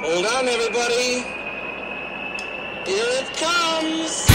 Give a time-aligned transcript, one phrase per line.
[0.00, 1.24] Hold on, everybody.
[2.86, 4.28] Here it comes.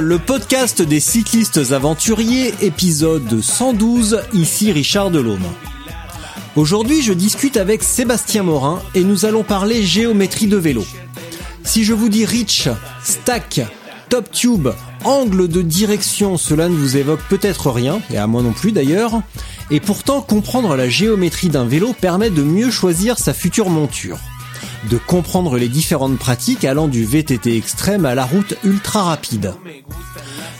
[0.00, 5.46] Le podcast des cyclistes aventuriers, épisode 112, ici Richard Delhomme.
[6.58, 10.84] Aujourd'hui, je discute avec Sébastien Morin et nous allons parler géométrie de vélo.
[11.62, 12.68] Si je vous dis reach,
[13.04, 13.60] stack,
[14.08, 14.66] top tube,
[15.04, 19.22] angle de direction, cela ne vous évoque peut-être rien, et à moi non plus d'ailleurs,
[19.70, 24.18] et pourtant comprendre la géométrie d'un vélo permet de mieux choisir sa future monture
[24.90, 29.54] de comprendre les différentes pratiques allant du VTT extrême à la route ultra rapide.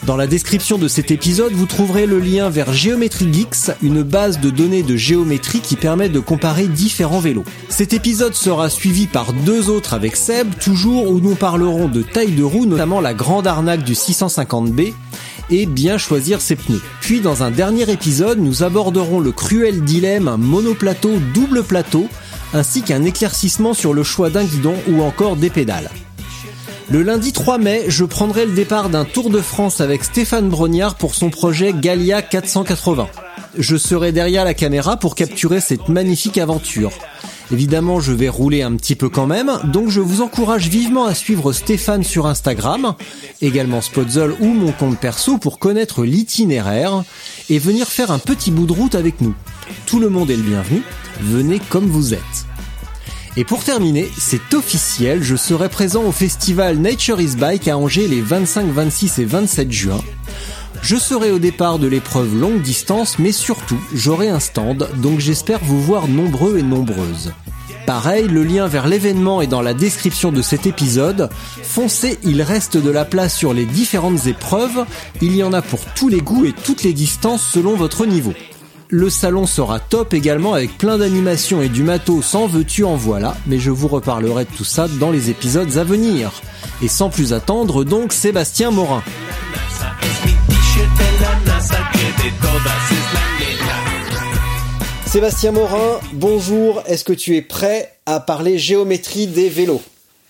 [0.06, 4.40] Dans la description de cet épisode, vous trouverez le lien vers Geometry Geeks, une base
[4.40, 7.44] de données de géométrie qui permet de comparer différents vélos.
[7.68, 12.32] Cet épisode sera suivi par deux autres avec Seb, toujours où nous parlerons de taille
[12.32, 14.94] de roue, notamment la grande arnaque du 650B,
[15.50, 16.82] et bien choisir ses pneus.
[17.00, 22.08] Puis dans un dernier épisode, nous aborderons le cruel dilemme monoplateau double plateau
[22.54, 25.90] ainsi qu'un éclaircissement sur le choix d'un guidon ou encore des pédales.
[26.90, 30.94] Le lundi 3 mai, je prendrai le départ d'un Tour de France avec Stéphane Brognard
[30.94, 33.08] pour son projet Galia 480.
[33.58, 36.92] Je serai derrière la caméra pour capturer cette magnifique aventure.
[37.50, 41.14] Évidemment, je vais rouler un petit peu quand même, donc je vous encourage vivement à
[41.14, 42.94] suivre Stéphane sur Instagram,
[43.40, 47.04] également Spotzol ou mon compte perso pour connaître l'itinéraire
[47.48, 49.34] et venir faire un petit bout de route avec nous.
[49.86, 50.82] Tout le monde est le bienvenu,
[51.22, 52.20] venez comme vous êtes.
[53.38, 58.08] Et pour terminer, c'est officiel, je serai présent au festival Nature is Bike à Angers
[58.08, 60.00] les 25, 26 et 27 juin.
[60.82, 65.58] Je serai au départ de l'épreuve longue distance, mais surtout, j'aurai un stand, donc j'espère
[65.62, 67.32] vous voir nombreux et nombreuses.
[67.86, 71.30] Pareil, le lien vers l'événement est dans la description de cet épisode.
[71.62, 74.84] Foncez, il reste de la place sur les différentes épreuves.
[75.22, 78.34] Il y en a pour tous les goûts et toutes les distances selon votre niveau.
[78.90, 83.36] Le salon sera top également avec plein d'animations et du matos sans veux-tu en voilà,
[83.46, 86.30] mais je vous reparlerai de tout ça dans les épisodes à venir.
[86.82, 89.02] Et sans plus attendre, donc Sébastien Morin.
[95.06, 99.80] Sébastien Morin, bonjour, est-ce que tu es prêt à parler géométrie des vélos?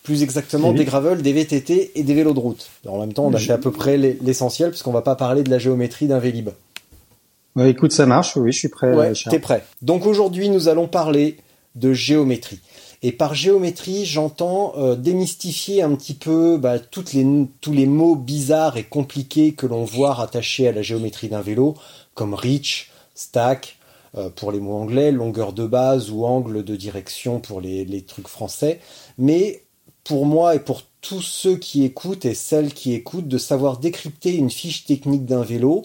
[0.04, 2.70] Plus exactement des gravels, des VTT et des vélos de route.
[2.86, 5.50] en même temps, on a fait à peu près l'essentiel puisqu'on va pas parler de
[5.50, 6.50] la géométrie d'un Vélib.
[7.56, 8.94] Ouais, écoute, ça marche, oui, je suis prêt.
[8.94, 9.64] Ouais, t'es prêt.
[9.82, 11.38] Donc aujourd'hui, nous allons parler
[11.74, 12.60] de géométrie.
[13.02, 18.84] Et par géométrie, j'entends euh, démystifier un petit peu bah, tous les mots bizarres et
[18.84, 21.74] compliqués que l'on voit rattachés à la géométrie d'un vélo,
[22.14, 23.78] comme reach, stack,
[24.16, 28.28] euh, pour les mots anglais, longueur de base ou angle de direction pour les trucs
[28.28, 28.80] français.
[29.16, 29.62] Mais
[30.02, 34.34] pour moi et pour tous ceux qui écoutent et celles qui écoutent, de savoir décrypter
[34.34, 35.84] une fiche technique d'un vélo.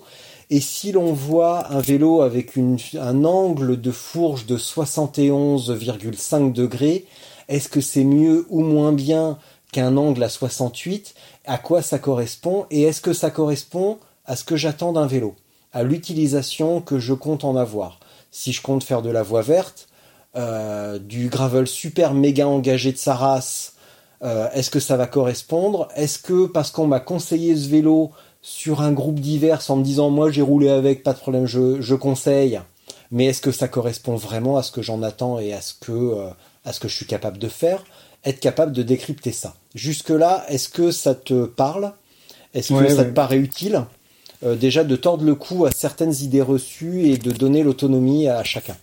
[0.54, 2.60] Et si l'on voit un vélo avec
[2.96, 7.08] un angle de fourche de 71,5 degrés,
[7.48, 9.40] est-ce que c'est mieux ou moins bien
[9.72, 11.16] qu'un angle à 68
[11.46, 12.68] À quoi ça correspond?
[12.70, 15.34] Et est-ce que ça correspond à ce que j'attends d'un vélo?
[15.72, 18.00] À l'utilisation que je compte en avoir.
[18.30, 19.88] Si je compte faire de la voie verte,
[20.36, 23.74] euh, du gravel super méga engagé de sa race,
[24.22, 25.88] euh, est-ce que ça va correspondre?
[25.96, 28.12] Est-ce que parce qu'on m'a conseillé ce vélo
[28.44, 31.96] sur un groupe divers en me disant moi j'ai roulé avec, pas de problème, je,
[31.96, 32.60] conseille,
[33.10, 35.92] mais est-ce que ça correspond vraiment à ce que j'en attends et à ce que,
[35.92, 36.30] euh,
[36.66, 37.84] à ce que je suis capable de faire?
[38.26, 39.56] Être capable de décrypter ça.
[39.74, 41.94] Jusque-là, est-ce que ça te parle?
[42.54, 43.86] Est-ce que ça te paraît utile?
[44.44, 48.44] Euh, déjà de tordre le cou à certaines idées reçues et de donner l'autonomie à
[48.44, 48.76] chacun.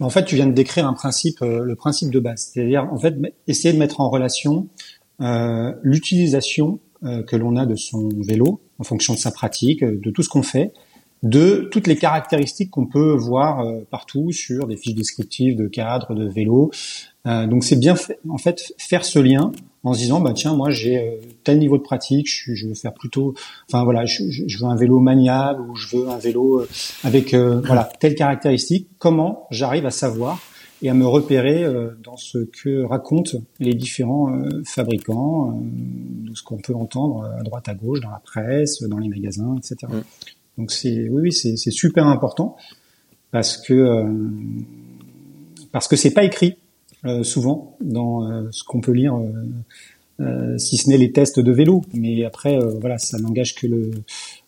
[0.00, 2.98] En fait, tu viens de décrire un principe, euh, le principe de base, c'est-à-dire en
[2.98, 3.14] fait
[3.46, 4.68] essayer de mettre en relation
[5.20, 10.10] euh, l'utilisation que l'on a de son vélo en fonction de sa pratique, euh, de
[10.10, 10.72] tout ce qu'on fait,
[11.22, 16.28] de toutes les caractéristiques qu'on peut voir partout sur des fiches descriptives de cadres, de
[16.28, 16.70] vélo.
[17.24, 19.50] donc c'est bien fait, en fait faire ce lien
[19.84, 22.92] en se disant bah tiens moi j'ai euh, tel niveau de pratique, je, veux faire
[22.92, 23.34] plutôt,
[23.68, 24.22] enfin voilà, je,
[24.58, 26.68] veux un vélo maniable ou je veux un vélo euh,
[27.04, 28.88] avec euh, voilà telle caractéristique.
[28.98, 30.40] Comment j'arrive à savoir
[30.82, 31.66] et à me repérer
[32.04, 34.32] dans ce que racontent les différents
[34.64, 39.08] fabricants, de ce qu'on peut entendre à droite à gauche dans la presse, dans les
[39.08, 39.76] magasins, etc.
[39.88, 40.02] Mm.
[40.58, 42.56] Donc c'est oui oui c'est super important
[43.30, 44.04] parce que
[45.72, 46.56] parce que c'est pas écrit
[47.04, 49.16] euh, souvent dans euh, ce qu'on peut lire,
[50.20, 51.82] euh, si ce n'est les tests de vélo.
[51.94, 53.90] Mais après, voilà, ça n'engage que le,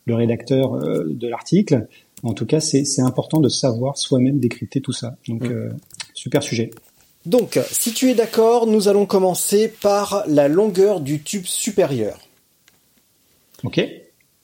[0.06, 1.86] le rédacteur de l'article.
[2.22, 5.16] En tout cas, c'est important de savoir soi-même décrypter tout ça.
[5.28, 5.70] Donc, mm.
[6.20, 6.70] Super sujet.
[7.24, 12.18] Donc, si tu es d'accord, nous allons commencer par la longueur du tube supérieur.
[13.64, 13.82] Ok.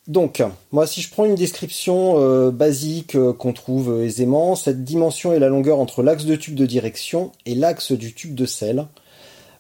[0.06, 0.43] Donc,
[0.73, 5.32] moi, si je prends une description euh, basique euh, qu'on trouve euh, aisément, cette dimension
[5.32, 8.87] est la longueur entre l'axe de tube de direction et l'axe du tube de selle.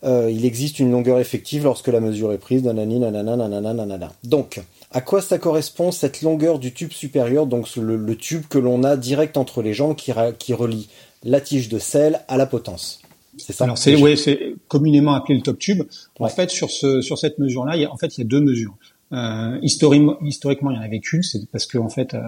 [0.04, 2.62] il existe une longueur effective lorsque la mesure est prise.
[2.62, 4.12] Nanani, nanana, nanana, nanana.
[4.22, 4.60] Donc,
[4.92, 8.96] à quoi ça correspond cette longueur du tube supérieur Donc, le, tube que l'on a
[8.96, 10.88] direct entre les jambes qui, qui relie
[11.26, 13.00] la tige de selle à la potence.
[13.38, 13.64] C'est ça.
[13.64, 15.82] Alors c'est ouais, c'est communément appelé le top tube.
[16.18, 18.76] En fait, sur ce sur cette mesure-là, en fait, il y a deux mesures.
[19.12, 22.20] Euh, historiquement, historiquement, il y en avait qu'une, c'est parce que en fait, euh,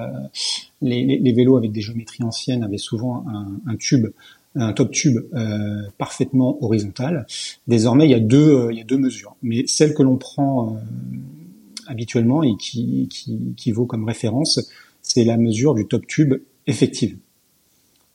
[0.81, 4.07] les, les, les, vélos avec des géométries anciennes avaient souvent un, un tube,
[4.55, 7.27] un top tube euh, parfaitement horizontal.
[7.67, 10.17] Désormais, il y a deux, euh, il y a deux mesures, mais celle que l'on
[10.17, 10.79] prend euh,
[11.87, 14.61] habituellement et qui, qui, qui, vaut comme référence,
[15.03, 16.35] c'est la mesure du top tube
[16.67, 17.17] effective.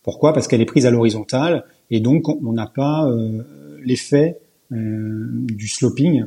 [0.04, 0.34] Pourquoi?
[0.34, 3.10] Parce qu'elle est prise à l'horizontale et donc on n'a pas
[3.84, 4.38] l'effet
[4.72, 6.26] du sloping,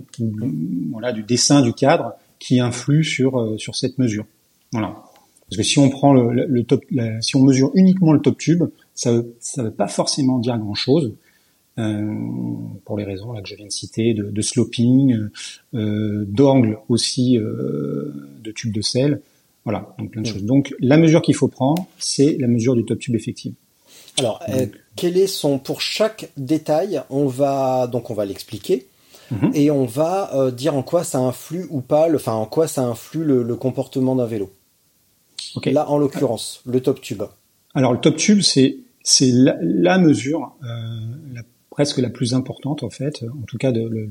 [0.90, 4.26] voilà, du dessin du cadre qui influe sur euh, sur cette mesure.
[4.72, 5.02] Voilà.
[5.48, 6.84] Parce que si on prend le, le top,
[7.20, 8.64] si on mesure uniquement le top tube,
[8.94, 11.14] ça veut, ça veut pas forcément dire grand chose.
[11.78, 12.14] Euh,
[12.86, 15.28] pour les raisons là que je viens de citer, de, de sloping,
[15.74, 19.20] euh, d'angle aussi euh, de tube de sel,
[19.64, 20.44] voilà, donc plein de choses.
[20.44, 23.52] Donc la mesure qu'il faut prendre, c'est la mesure du top tube effectif.
[24.18, 28.86] Alors, euh, quel est son pour chaque détail On va donc on va l'expliquer.
[29.30, 29.50] Mhm.
[29.54, 32.84] Et on va euh, dire en quoi ça influe ou pas, enfin en quoi ça
[32.84, 34.52] influe le, comportement d'un vélo.
[35.64, 37.22] Là, en l'occurrence, le top tube.
[37.74, 40.66] Alors le top tube, c'est c'est la, mesure euh,
[41.32, 44.10] la, presque la plus importante en fait, en tout cas de le,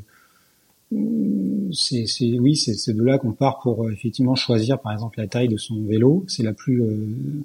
[1.74, 2.06] c'est
[2.40, 5.82] oui c'est de là qu'on part pour effectivement choisir par exemple la taille de son
[5.84, 6.26] vélo.
[6.28, 6.84] C'est la plus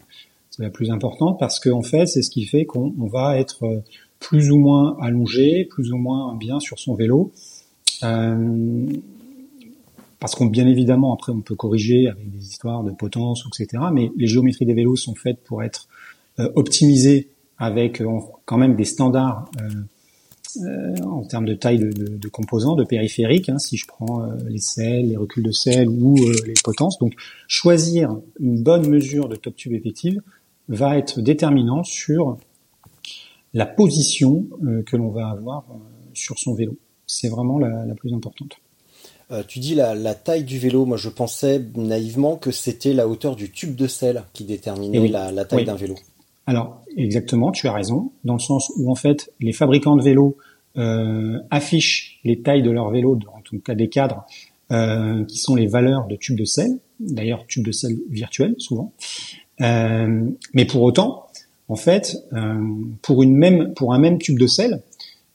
[0.02, 0.29] c'est
[0.62, 3.82] la plus importante parce que en fait c'est ce qui fait qu'on va être
[4.18, 7.32] plus ou moins allongé, plus ou moins bien sur son vélo
[8.02, 8.86] euh,
[10.20, 13.84] parce qu'on bien évidemment après on peut corriger avec des histoires de potence etc.
[13.92, 15.88] Mais les géométries des vélos sont faites pour être
[16.38, 17.28] euh, optimisées
[17.58, 23.48] avec euh, quand même des standards euh, en termes de taille de composants, de périphériques.
[23.48, 27.14] Hein, si je prends les selles, les reculs de selles ou les potences, donc
[27.46, 30.20] choisir une bonne mesure de top tube effective
[30.70, 32.38] va être déterminant sur
[33.52, 34.46] la position
[34.86, 35.64] que l'on va avoir
[36.14, 36.78] sur son vélo
[37.10, 38.56] c'est vraiment la, plus importante.
[39.30, 40.86] Euh, tu dis la, taille du vélo.
[40.86, 45.44] Moi, je pensais naïvement que c'était la hauteur du tube de sel qui déterminait la,
[45.44, 45.96] taille d'un vélo.
[46.46, 50.36] Alors, exactement, tu as raison, dans le sens où en fait, les fabricants de vélos
[50.76, 54.24] euh, affichent les tailles de leurs vélos, en tout cas des cadres,
[54.72, 56.78] euh, qui sont les valeurs de tube de sel.
[56.98, 58.92] D'ailleurs, tube de sel virtuel souvent.
[59.60, 61.26] Mais pour autant,
[61.68, 62.16] en fait,
[63.02, 64.82] pour une même, pour un même tube de sel,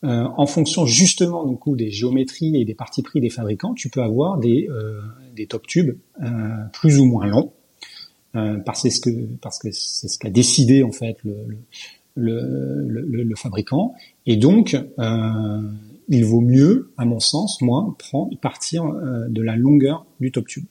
[0.05, 3.89] euh, en fonction justement du coup des géométries et des parties pris des fabricants, tu
[3.89, 4.99] peux avoir des, euh,
[5.35, 6.27] des top tubes euh,
[6.73, 7.51] plus ou moins longs,
[8.65, 9.09] parce que
[9.41, 11.37] parce que c'est ce qu'a décidé en fait le,
[12.15, 13.93] le, le, le fabricant.
[14.25, 14.77] Et donc,
[16.09, 18.83] il vaut mieux, à mon sens, moi, prendre partir
[19.29, 20.65] de la longueur du top tube.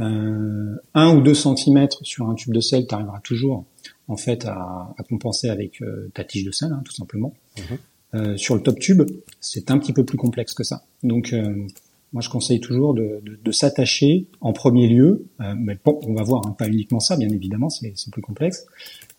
[0.00, 3.64] Euh, un ou deux centimètres sur un tube de sel, tu arriveras toujours
[4.08, 5.82] en fait à, à compenser avec
[6.14, 7.32] ta tige de sel, hein, tout simplement.
[7.58, 7.78] Mhm.
[8.14, 9.02] Euh, sur le top tube,
[9.40, 10.82] c'est un petit peu plus complexe que ça.
[11.02, 11.66] Donc, euh,
[12.12, 16.14] moi, je conseille toujours de, de, de s'attacher en premier lieu, euh, mais bon, on
[16.14, 18.66] va voir, hein, pas uniquement ça, bien évidemment, c'est plus complexe,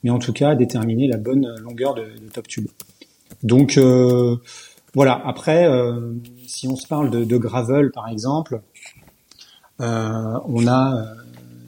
[0.04, 2.68] mais en tout cas, déterminer la bonne longueur de, de top tube.
[3.44, 3.80] Donc,
[4.94, 5.22] voilà.
[5.26, 5.70] Après,
[6.48, 8.62] si on se parle de, de gravel, par exemple,
[9.82, 11.16] on a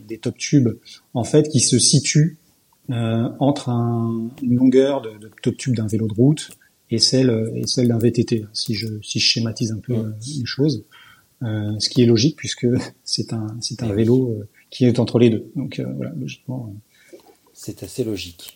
[0.07, 0.69] des top tubes,
[1.13, 2.37] en fait, qui se situent
[2.89, 6.51] entre un, une longueur de, de top tube d'un vélo de route
[6.93, 10.45] et celle et celle d'un VTT si je si je schématise un peu euh, les
[10.45, 10.83] choses.
[11.41, 12.67] Euh, ce qui est logique puisque
[13.03, 15.51] c'est un c'est un vélo euh, qui est entre les deux.
[15.55, 16.73] Donc voilà logiquement
[17.53, 18.55] C'est assez logique.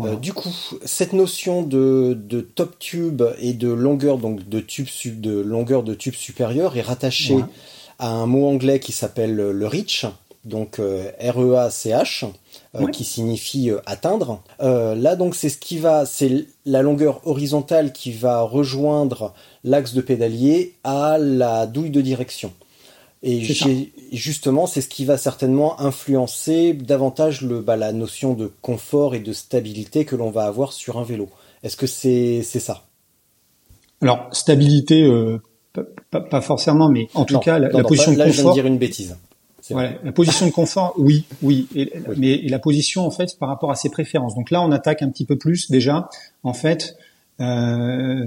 [0.00, 0.48] Euh, du coup,
[0.84, 2.16] cette notion de,
[2.54, 4.88] top tube et de longueur donc de tube
[5.20, 7.38] de longueur de tube supérieure est rattachée
[8.02, 10.06] à un mot anglais qui s'appelle le reach,
[10.44, 12.26] donc R-E-A-C-H,
[12.74, 14.42] euh, qui signifie euh, atteindre.
[14.58, 20.00] là donc c'est ce qui va, c'est la longueur horizontale qui va rejoindre l'axe de
[20.00, 22.52] pédalier à la douille de direction.
[23.22, 23.40] Et
[24.10, 29.20] justement, c'est ce qui va certainement influencer davantage le, bah, la notion de confort et
[29.20, 31.28] de stabilité que l'on va avoir sur un vélo.
[31.62, 32.82] Est-ce que c'est ça?
[34.00, 35.40] Alors, stabilité, euh,
[36.10, 38.26] pas, forcément, mais en tout cas, la, position de confort.
[38.26, 39.16] Là, je viens de dire une bêtise.
[39.70, 41.68] Voilà, la position de confort, oui, oui,
[42.16, 44.34] mais la position en fait par rapport à ses préférences.
[44.34, 46.08] Donc là, on attaque un petit peu plus déjà,
[46.42, 46.96] en fait.
[47.40, 48.26] Euh,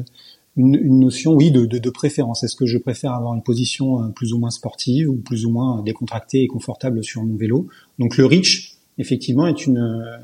[0.57, 2.43] une, une notion, oui, de, de, de préférence.
[2.43, 5.51] Est-ce que je préfère avoir une position euh, plus ou moins sportive ou plus ou
[5.51, 7.67] moins décontractée et confortable sur mon vélo?
[7.99, 10.17] Donc le reach, effectivement, est une euh,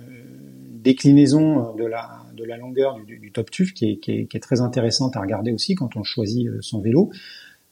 [0.81, 4.37] déclinaison de la, de la longueur du, du top tube qui est, qui, est, qui
[4.37, 7.11] est, très intéressante à regarder aussi quand on choisit euh, son vélo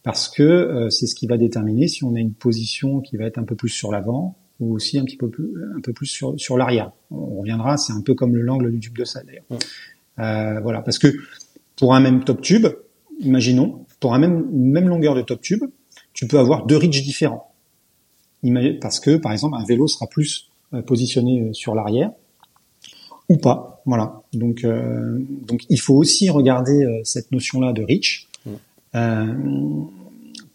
[0.03, 3.37] parce que c'est ce qui va déterminer si on a une position qui va être
[3.37, 6.39] un peu plus sur l'avant ou aussi un petit peu plus un peu plus sur,
[6.39, 6.91] sur l'arrière.
[7.11, 9.45] On reviendra, c'est un peu comme l'angle du tube de salle d'ailleurs.
[10.19, 11.07] Euh, voilà, parce que
[11.77, 12.67] pour un même top tube,
[13.19, 15.63] imaginons, pour un même, une même longueur de top tube,
[16.13, 17.53] tu peux avoir deux reaches différents.
[18.81, 22.11] Parce que, par exemple, un vélo sera plus euh, positionné euh, sur l'arrière
[23.29, 23.81] ou pas.
[23.85, 24.21] Voilà.
[24.33, 29.85] Donc, euh, donc il faut aussi regarder cette notion-là de reach mmh.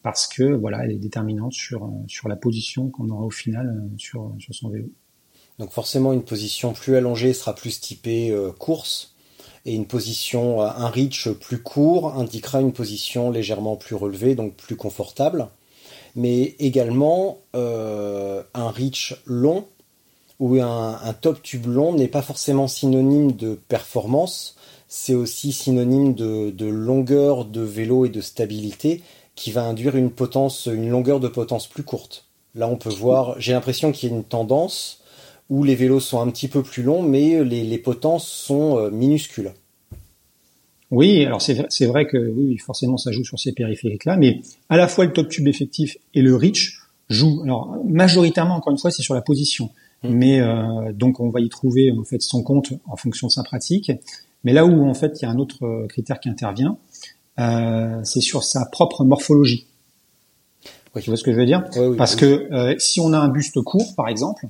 [0.02, 4.34] parce que voilà, elle est déterminante sur sur la position qu'on aura au final sur
[4.38, 4.90] sur son vélo.
[5.58, 9.14] Donc forcément, une position plus allongée sera plus typée course
[9.66, 14.54] et une position, euh, un reach plus court indiquera une position légèrement plus relevée, donc
[14.54, 15.48] plus confortable.
[16.16, 19.66] Mais également, euh, un reach long
[20.44, 24.56] ou un, top tube long n'est pas forcément synonyme de performance,
[24.88, 29.00] c'est aussi synonyme de, longueur de vélo et de stabilité
[29.36, 32.26] qui va induire une potence, une longueur de potence plus courte.
[32.54, 35.00] Là, on peut voir, j'ai l'impression qu'il y a une tendance
[35.48, 39.54] où les vélos sont un petit peu plus longs, mais les, potences sont euh, minuscules.
[40.90, 44.88] Oui, alors c'est vrai que oui, forcément ça joue sur ces périphériques-là, mais à la
[44.88, 47.40] fois le top tube effectif et le reach jouent.
[47.44, 49.70] Alors majoritairement, encore une fois, c'est sur la position.
[50.04, 53.42] Mais euh, donc on va y trouver en fait son compte en fonction de sa
[53.42, 53.92] pratique.
[54.44, 56.76] Mais là où en fait il y a un autre euh, critère qui intervient,
[58.04, 59.66] c'est sur sa propre morphologie.
[61.00, 61.64] Tu vois ce que je veux dire
[61.98, 64.46] Parce que si on a un buste court, par exemple,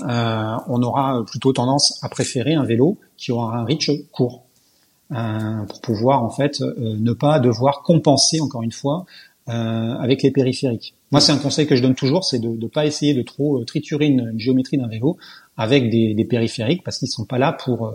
[0.00, 4.44] euh, on aura plutôt tendance à préférer un vélo qui aura un reach court
[5.12, 9.06] euh, pour pouvoir en fait euh, ne pas devoir compenser encore une fois
[9.50, 10.94] avec les périphériques.
[11.10, 13.64] Moi, c'est un conseil que je donne toujours, c'est de ne pas essayer de trop
[13.64, 15.16] triturer une, géométrie d'un vélo
[15.56, 17.92] avec des, des périphériques parce qu'ils sont pas là pour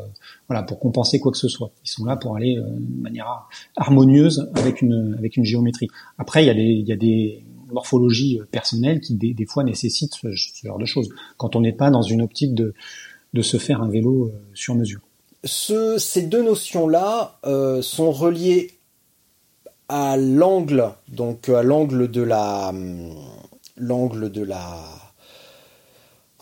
[0.49, 1.71] voilà pour compenser quoi que ce soit.
[1.85, 5.87] Ils sont là pour aller de manière harmonieuse avec une avec une géométrie.
[6.17, 7.43] Après, il y a des il y a des
[7.73, 10.27] morphologie euh, personnelle qui des, fois nécessite ce,
[10.63, 11.09] genre de choses.
[11.37, 12.73] Quand on n'est pas dans une optique de,
[13.33, 15.01] de se faire un vélo euh, sur mesure.
[15.43, 18.71] Ce, ces deux notions-là euh, sont reliées
[19.89, 23.13] à l'angle, donc à l'angle de la, hum,
[23.77, 24.83] l'angle de la,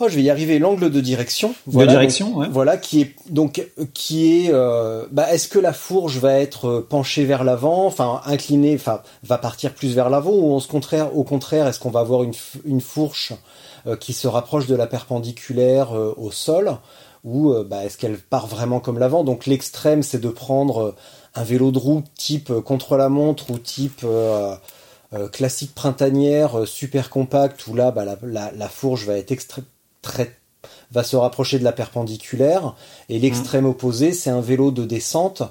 [0.04, 0.58] Oh, je vais y arriver.
[0.58, 1.54] L'angle de direction.
[1.68, 2.48] Voilà, de direction, ouais.
[2.50, 4.50] Voilà, qui est donc qui est.
[4.52, 9.02] Euh, bah, est-ce que la fourche va être euh, penchée vers l'avant, enfin inclinée, enfin
[9.24, 12.34] va partir plus vers l'avant, ou au contraire, au contraire, est-ce qu'on va avoir une,
[12.66, 13.34] une fourche
[13.86, 16.78] euh, qui se rapproche de la perpendiculaire au sol,
[17.24, 19.24] ou bah, est-ce qu'elle part vraiment comme l'avant?
[19.24, 20.96] Donc l'extrême, c'est de prendre
[21.36, 24.06] un vélo de roue type contre-la-montre ou type
[25.32, 29.34] classique printanière, super compact, où là, bah, la, la, la fourche va être
[30.02, 30.38] très
[30.92, 32.76] va se rapprocher de la perpendiculaire.
[33.10, 35.44] Et l'extrême opposé c'est un vélo de descente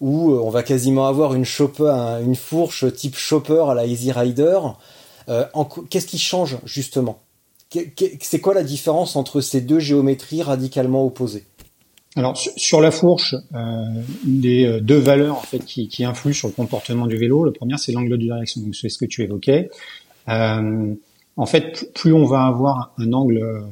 [0.00, 1.90] où euh, on va quasiment avoir une chopper,
[2.22, 4.58] une fourche type chopper à la Easy Rider.
[5.28, 5.44] Euh,
[5.90, 7.20] qu'est-ce qui change justement?
[8.20, 11.44] C'est quoi la différence entre ces deux géométries radicalement opposées?
[12.16, 16.48] Alors sur la fourche, euh, une des deux valeurs en fait qui, qui, influent sur
[16.48, 19.22] le comportement du vélo, la première c'est l'angle de direction, donc c'est ce que tu
[19.22, 19.68] évoquais.
[20.26, 23.66] en fait, plus on va avoir un angle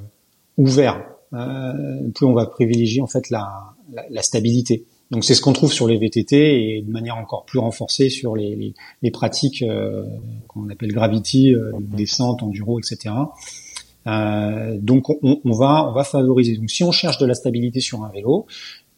[0.56, 1.72] ouvert, euh,
[2.14, 4.84] plus on va privilégier en fait la, la, la stabilité.
[5.10, 8.36] Donc c'est ce qu'on trouve sur les VTT et de manière encore plus renforcée sur
[8.36, 10.04] les, les, les pratiques euh,
[10.48, 13.14] qu'on appelle gravity, euh, descente, enduro, etc.
[14.06, 16.56] Euh, donc on, on, va on va favoriser.
[16.56, 18.46] Donc si on cherche de la stabilité sur un vélo,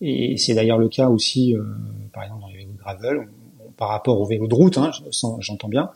[0.00, 1.62] et c'est d'ailleurs le cas aussi, euh,
[2.12, 3.28] par exemple dans les vélos de gravel,
[3.76, 4.90] par rapport au vélo de route, hein,
[5.40, 5.90] j'entends bien,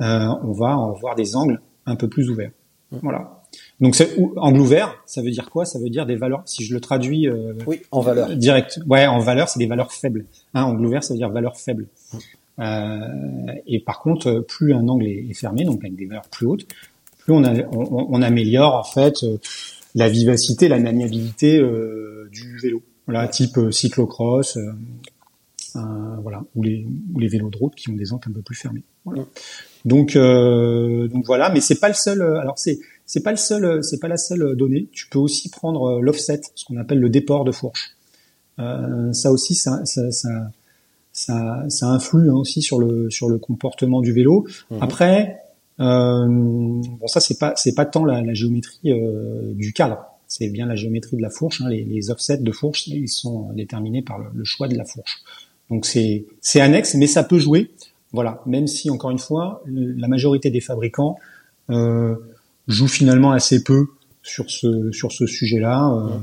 [0.00, 2.50] euh, on va avoir des angles un peu plus ouverts.
[2.90, 3.42] Voilà.
[3.80, 3.96] Donc
[4.36, 5.64] angle ouvert, ça veut dire quoi?
[5.64, 6.42] Ça veut dire des valeurs.
[6.44, 8.34] Si je le traduis euh, Oui, en valeur.
[8.36, 10.26] direct, ouais, en valeur, c'est des valeurs faibles.
[10.54, 11.86] Hein, angle ouvert, ça veut dire valeur faible.
[12.58, 12.98] Euh,
[13.66, 16.66] et par contre, plus un angle est fermé, donc avec des valeurs plus hautes,
[17.30, 19.38] plus on, a- on, on améliore en fait euh,
[19.94, 22.82] la vivacité, la maniabilité euh, du vélo.
[23.06, 24.58] Voilà, type euh, cyclocross,
[25.74, 28.56] voilà, ou les, ou les vélos de route qui ont des ancres un peu plus
[28.56, 28.82] fermées.
[29.04, 29.24] Voilà.
[29.84, 32.22] Donc, euh, donc voilà, mais c'est pas le seul.
[32.22, 34.88] Alors c'est c'est pas le seul, c'est pas la seule donnée.
[34.92, 37.90] Tu peux aussi prendre l'offset, ce qu'on appelle le déport de fourche.
[38.58, 40.28] Euh, ça aussi, ça, ça, ça,
[41.12, 44.46] ça, ça influe hein, aussi sur le sur le comportement du vélo.
[44.80, 45.49] Après, euh,
[45.80, 50.66] bon ça c'est pas c'est pas tant la, la géométrie euh, du cadre, c'est bien
[50.66, 51.60] la géométrie de la fourche.
[51.62, 51.68] hein.
[51.68, 55.22] Les, les offsets de fourche, ils sont déterminés par le, le choix de la fourche.
[55.70, 57.70] Donc c'est c'est annexe, mais ça peut jouer.
[58.12, 61.16] Voilà, même si encore une fois, le- la majorité des fabricants
[61.70, 62.14] euh,
[62.68, 63.86] jouent finalement assez peu
[64.22, 66.18] sur ce sur ce sujet-là euh,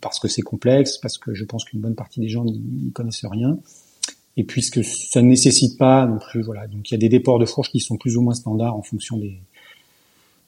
[0.00, 3.24] parce que c'est complexe, parce que je pense qu'une bonne partie des gens n'y connaissent
[3.24, 3.58] rien,
[4.36, 6.42] et puisque ça ne nécessite pas non plus.
[6.42, 8.76] Voilà, donc il y a des déports de fourche qui sont plus ou moins standards
[8.76, 9.38] en fonction des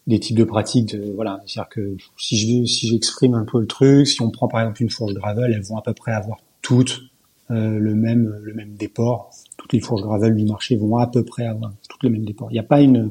[0.07, 0.97] des types de pratiques.
[0.97, 4.49] De, voilà, c'est-à-dire que si je si j'exprime un peu le truc, si on prend
[4.49, 7.03] par exemple une fourche gravel, elles vont à peu près avoir toutes
[7.51, 9.31] euh, le même le même déport.
[9.57, 12.51] Toutes les fourches gravel du marché vont à peu près avoir toutes le même déport.
[12.51, 13.11] Il n'y a pas une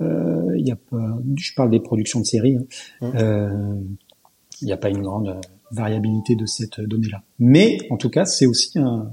[0.00, 2.56] euh, il y a pas, je parle des productions de série.
[2.56, 3.12] hein.
[3.14, 3.80] Euh,
[4.60, 5.36] il n'y a pas une grande
[5.70, 7.22] variabilité de cette donnée-là.
[7.38, 9.12] Mais en tout cas, c'est aussi un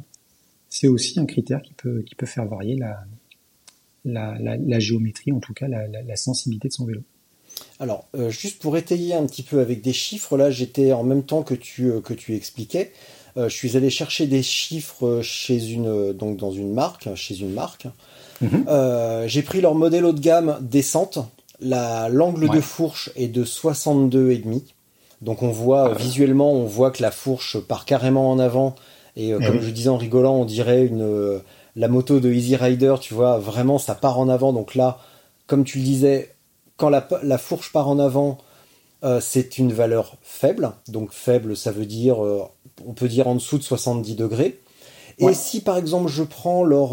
[0.75, 3.05] c'est aussi un critère qui peut qui peut faire varier la
[4.03, 7.01] la, la, la géométrie, en tout cas la, sensibilité de son vélo.
[7.79, 11.24] Alors, euh, juste pour étayer un petit peu avec des chiffres, là, j'étais en même
[11.24, 12.91] temps que tu euh, que tu expliquais,
[13.38, 17.53] euh, je suis allé chercher des chiffres chez une donc dans une marque, chez une
[17.53, 17.88] marque.
[18.67, 21.20] Euh, J'ai pris leur modèle haut de gamme descente.
[21.62, 24.75] La l'angle de fourche est de 62 et demi.
[25.22, 28.75] Donc on voit euh, visuellement, on voit que la fourche part carrément en avant.
[29.16, 29.64] Et euh, Eh comme oui.
[29.64, 31.40] je disais en rigolant, on dirait une euh,
[31.76, 34.54] la moto de Easy Rider, tu vois, vraiment ça part en avant.
[34.54, 35.00] Donc là,
[35.48, 36.34] comme tu le disais,
[36.78, 38.38] quand la, la fourche part en avant,
[39.04, 40.72] euh, c'est une valeur faible.
[40.88, 42.18] Donc faible, ça veut dire,
[42.86, 44.60] on peut dire en dessous de 70 degrés.
[45.18, 46.90] Et si par exemple je prends leur,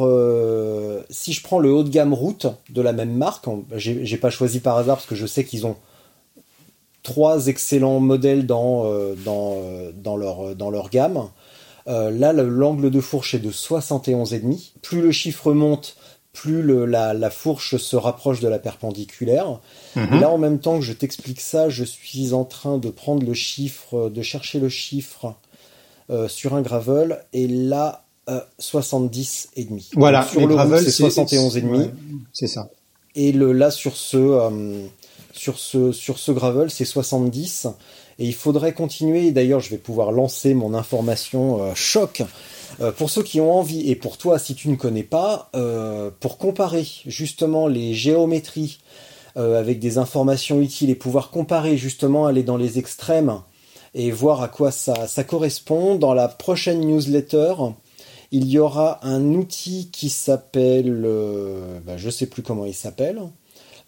[1.10, 4.60] si je prends le haut de gamme route de la même marque, j'ai pas choisi
[4.60, 5.74] par hasard parce que je sais qu'ils ont
[7.02, 8.84] trois excellents modèles dans
[9.24, 9.56] dans
[9.96, 11.30] dans leur dans leur gamme.
[11.88, 14.72] Euh, là, le- l'angle de fourche est de 71,5.
[14.82, 15.96] Plus le chiffre monte,
[16.32, 19.60] plus le- la, la fourche se rapproche de la perpendiculaire.
[19.96, 23.26] Et là, en même temps que je t'explique ça, je suis en train de prendre
[23.26, 25.34] le chiffre, de chercher le chiffre
[26.10, 27.22] euh, sur un gravel.
[27.32, 29.90] Et là, euh, 70,5.
[29.96, 31.64] Voilà, Donc, sur les le gravel, c'est 71,5.
[31.70, 31.90] ouais,
[32.32, 32.70] c'est ça.
[33.14, 34.86] Et le, là, sur ce, euh,
[35.32, 37.66] sur ce, sur ce gravel, c'est 70.
[38.22, 39.32] Et il faudrait continuer.
[39.32, 42.22] D'ailleurs, je vais pouvoir lancer mon information euh, choc.
[42.80, 46.08] Euh, pour ceux qui ont envie, et pour toi, si tu ne connais pas, euh,
[46.20, 48.78] pour comparer justement les géométries
[49.34, 53.40] avec des informations utiles et pouvoir comparer justement, aller dans les extrêmes
[53.94, 57.54] et voir à quoi ça, correspond, dans la prochaine newsletter,
[58.30, 61.08] il y aura un outil qui s'appelle,
[61.86, 63.22] bah, je sais plus comment il s'appelle,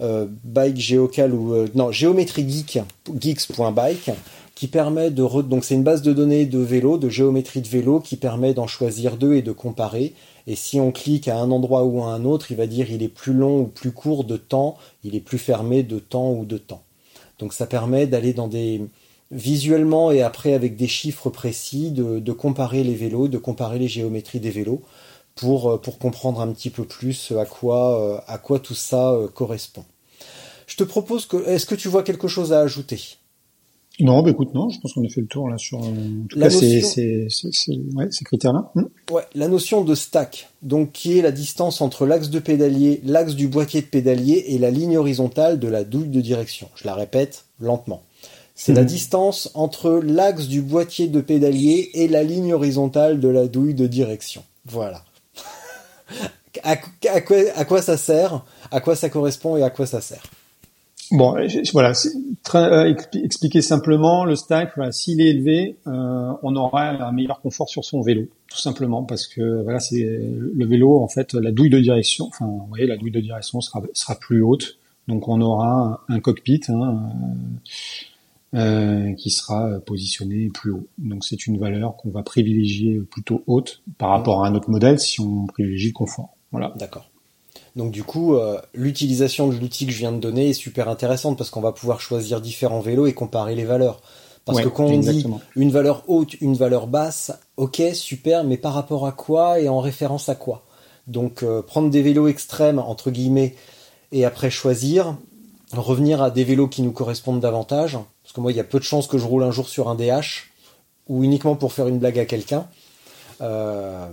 [0.00, 2.80] Bike Geocal ou euh, non Géométrie Geek,
[3.18, 4.10] geeks.bike,
[4.54, 8.00] qui permet de donc c'est une base de données de vélo, de géométrie de vélo,
[8.00, 10.14] qui permet d'en choisir deux et de comparer.
[10.46, 13.02] Et si on clique à un endroit ou à un autre, il va dire il
[13.02, 16.44] est plus long ou plus court de temps, il est plus fermé de temps ou
[16.44, 16.82] de temps.
[17.38, 18.82] Donc ça permet d'aller dans des
[19.30, 23.88] visuellement et après avec des chiffres précis, de, de comparer les vélos, de comparer les
[23.88, 24.82] géométries des vélos
[25.34, 29.12] pour, euh, pour comprendre un petit peu plus à quoi, euh, à quoi tout ça
[29.12, 29.84] euh, correspond.
[30.66, 33.00] Je te propose que, est-ce que tu vois quelque chose à ajouter?
[34.00, 35.78] Non, bah écoute, non, je pense qu'on a fait le tour là sur.
[35.78, 36.68] euh, En tout La cas, notion-
[37.94, 38.72] ouais, ces critères-là.
[38.74, 38.86] Hmm.
[39.12, 43.34] Ouais, la notion de stack, donc qui est la distance entre l'axe de pédalier, l'axe
[43.34, 46.68] du boîtier de pédalier et la ligne horizontale de la douille de direction.
[46.74, 48.02] Je la répète lentement.
[48.56, 48.86] C'est la Mhm.
[48.88, 53.86] distance entre l'axe du boîtier de pédalier et la ligne horizontale de la douille de
[53.86, 54.42] direction.
[54.64, 55.04] Voilà.
[56.62, 56.76] À,
[57.56, 60.22] à quoi, ça sert, à quoi ça correspond et à quoi ça sert.
[61.10, 61.36] Bon,
[61.72, 64.72] voilà, euh, expli- expliquer simplement le stack.
[64.74, 69.02] Voilà, s'il est élevé, euh, on aura un meilleur confort sur son vélo, tout simplement
[69.02, 72.26] parce que voilà, c'est le vélo en fait, la douille de direction.
[72.28, 76.14] Enfin, vous voyez, la douille de direction sera sera plus haute, donc on aura un,
[76.14, 76.62] un cockpit.
[76.68, 77.68] Hein, euh,
[78.54, 80.86] euh, qui sera positionné plus haut.
[80.98, 84.98] Donc c'est une valeur qu'on va privilégier plutôt haute par rapport à un autre modèle
[85.00, 86.36] si on privilégie le confort.
[86.52, 86.72] Voilà.
[86.76, 87.10] D'accord.
[87.76, 91.36] Donc du coup, euh, l'utilisation de l'outil que je viens de donner est super intéressante
[91.36, 94.00] parce qu'on va pouvoir choisir différents vélos et comparer les valeurs.
[94.44, 98.58] Parce Ouais, que quand on dit une valeur haute, une valeur basse, ok, super, mais
[98.58, 100.64] par rapport à quoi et en référence à quoi?
[101.06, 103.54] Donc euh, prendre des vélos extrêmes, entre guillemets,
[104.12, 105.16] et après choisir,
[105.72, 107.98] revenir à des vélos qui nous correspondent davantage.
[108.24, 109.88] Parce que moi, il y a peu de chances que je roule un jour sur
[109.88, 110.50] un DH,
[111.08, 112.66] ou uniquement pour faire une blague à quelqu'un.
[113.40, 114.08] Euh,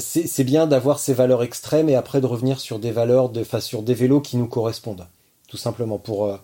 [0.00, 3.60] c'est bien d'avoir ces valeurs extrêmes et après de revenir sur des valeurs, de, enfin,
[3.60, 5.06] sur des vélos qui nous correspondent,
[5.46, 6.36] tout simplement pour euh,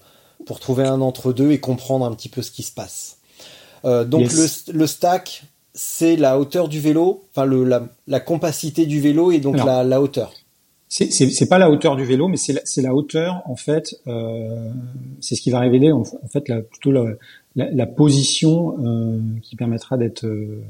[0.46, 3.18] pour trouver un entre deux et comprendre un petit peu ce qui se passe.
[3.85, 4.66] Euh, donc Yes.
[4.68, 5.42] le, le stack,
[5.74, 10.00] c'est la hauteur du vélo, enfin le, la, la compacité du vélo et donc la
[10.00, 10.33] hauteur.
[10.88, 13.97] C'est pas la hauteur du vélo, mais c'est la, c'est la hauteur en fait.
[14.07, 14.70] Euh,
[15.20, 17.05] c'est ce qui va révéler en, en fait la, plutôt la,
[17.57, 20.25] la, la position euh, qui permettra d'être.
[20.25, 20.62] Euh,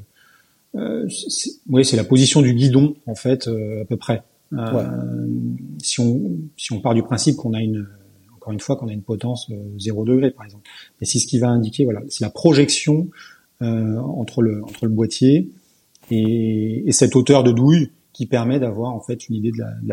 [0.77, 4.23] euh, c'est- oui, c'est la position du guidon en fait euh, à peu près.
[4.53, 4.85] Euh, Ouais.
[5.83, 6.23] Si on
[6.57, 7.87] si on part du principe qu'on a une
[8.37, 10.63] encore une fois qu'on a une potence euh, 0 degré par exemple,
[11.01, 13.09] et c'est ce qui va indiquer voilà, c'est la projection
[13.63, 15.51] euh, entre le entre le boîtier
[16.11, 19.71] et, et cette hauteur de douille qui permet d'avoir en fait une idée de, la,
[19.83, 19.89] de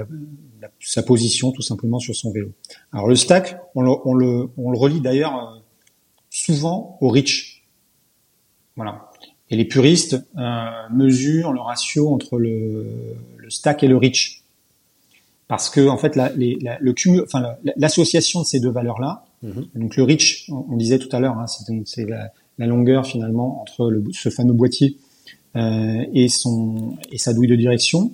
[0.61, 2.51] la- de sa position tout simplement sur son vélo.
[2.93, 5.59] Alors le stack, on le, on le, on le relie d'ailleurs euh,
[6.29, 7.63] souvent au reach.
[8.75, 9.09] Voilà.
[9.49, 12.85] Et les puristes euh, mesurent le ratio entre le,
[13.37, 14.43] le stack et le reach.
[15.47, 18.71] Parce que en fait, la, les, la- le cumul, enfin la- l'association de ces deux
[18.71, 19.65] valeurs-là, Mhm.
[19.73, 21.47] donc le reach, on, on disait tout à l'heure, hein,
[21.85, 22.31] c'est la,
[22.67, 24.97] longueur finalement entre le, ce fameux boîtier
[25.55, 28.11] et son et sa douille de direction.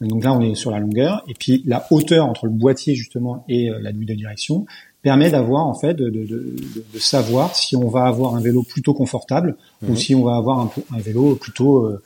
[0.00, 3.44] Donc là, on est sur la longueur et puis la hauteur entre le boîtier justement
[3.48, 4.66] et euh, la douille de direction
[5.00, 6.54] permet d'avoir en fait de, de, de,
[6.92, 9.96] de- savoir si on va avoir un vélo plutôt confortable ou Mhm.
[9.96, 12.02] si on va avoir un, vélo plutôt euh,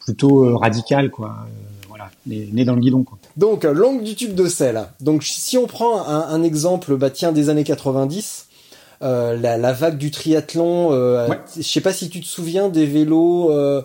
[0.00, 1.36] plutôt euh, radical quoi.
[1.46, 3.18] Euh, voilà, né, né dans le guidon quoi.
[3.36, 4.80] Donc, euh, longue du tube de sel.
[5.00, 8.46] Donc, si on prend un, un exemple, bah tiens, des années 90,
[9.02, 11.38] euh, la, la vague du triathlon, euh, Ouais.
[11.56, 13.50] je sais pas si tu te souviens des vélos.
[13.50, 13.82] euh,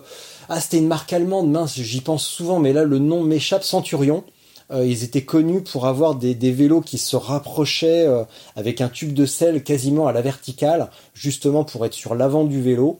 [0.48, 3.64] ah, c'était une marque allemande, mince, j'y pense souvent, mais là le nom m'échappe.
[3.64, 4.24] Centurion.
[4.72, 8.24] Euh, ils étaient connus pour avoir des, des vélos qui se rapprochaient euh,
[8.56, 12.60] avec un tube de sel quasiment à la verticale, justement pour être sur l'avant du
[12.60, 12.98] vélo.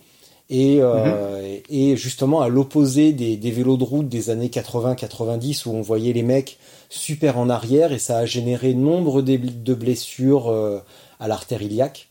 [0.49, 5.73] Et, euh, et justement à l'opposé des, des vélos de route des années 80-90 où
[5.73, 10.49] on voyait les mecs super en arrière et ça a généré nombre de de blessures
[10.49, 10.79] euh,
[11.21, 12.09] à l'artère iliaque.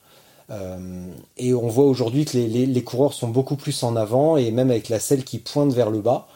[0.51, 4.69] Euh, et on voit aujourd'hui que les, coureurs sont beaucoup plus en avant et même
[4.69, 6.27] avec la selle qui pointe vers le bas.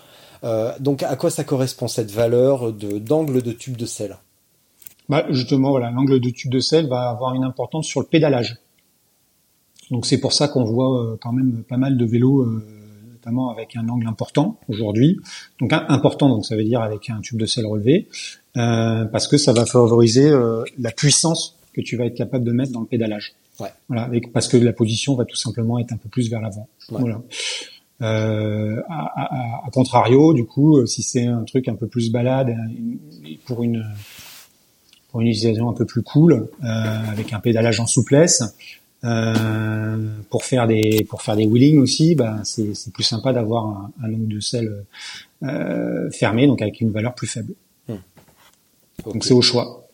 [0.44, 4.18] Euh, donc à quoi ça correspond cette valeur d'angle de tube de selle?
[5.10, 8.58] Bah, justement, voilà, l'angle de tube de sel va avoir une importance sur le pédalage.
[9.92, 12.46] Donc c'est pour ça qu'on voit euh, quand même pas mal de vélos,
[13.12, 15.20] notamment avec un angle important aujourd'hui.
[15.60, 18.08] Donc important, donc ça veut dire avec un tube de sel relevé,
[18.54, 20.32] parce que ça va favoriser
[20.78, 23.34] la puissance que tu vas être capable de mettre dans le pédalage.
[23.60, 23.70] Ouais.
[23.88, 26.68] Voilà, avec, parce que la position va tout simplement être un peu plus vers l'avant.
[26.92, 27.00] Ouais.
[27.00, 27.22] Voilà.
[28.02, 32.12] Euh, à, à- à- contrario, du coup, euh, si c'est un truc un peu plus
[32.12, 33.86] balade, euh, pour une
[35.12, 36.68] pour une utilisation un peu plus cool, euh,
[37.10, 38.44] avec un pédalage en souplesse,
[39.04, 43.66] euh, pour faire des pour faire des wheelings aussi, bah, c'est c'est plus sympa d'avoir
[43.66, 44.86] un, un angle de sel
[45.44, 47.54] euh, fermé, donc avec une valeur plus faible.
[47.90, 47.98] Ok.
[49.14, 49.89] Donc c'est au choix.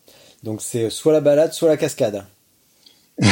[0.45, 2.23] Donc c'est soit la balade, soit la cascade.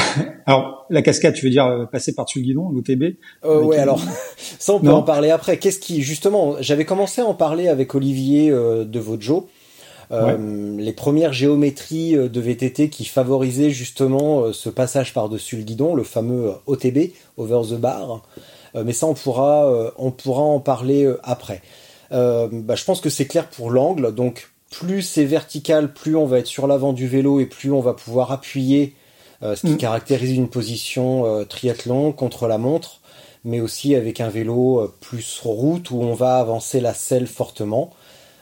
[0.45, 4.01] Alors la cascade, tu veux dire euh, passer par-dessus le guidon, l'OTB Euh, ouais, alors
[4.59, 4.95] ça on peut Non.
[4.97, 5.57] en parler après.
[5.57, 9.47] Qu'est-ce qui justement, j'avais commencé à en parler avec Olivier euh, de Vojo.
[10.11, 15.95] Euh, Les premières géométries euh, de VTT qui favorisaient justement ce passage par-dessus le guidon,
[15.95, 18.21] le fameux OTB, over the bar.
[18.75, 21.61] Euh, mais ça, on pourra, euh, on pourra en parler après.
[22.11, 24.13] Euh, bah, je pense que c'est clair pour l'angle.
[24.13, 27.79] Donc, plus c'est vertical, plus on va être sur l'avant du vélo et plus on
[27.79, 28.95] va pouvoir appuyer,
[29.43, 29.77] euh, ce qui Mm.
[29.77, 32.99] caractérise une position euh, triathlon contre la montre,
[33.43, 37.91] mais aussi avec un vélo euh, plus route où on va avancer la selle fortement.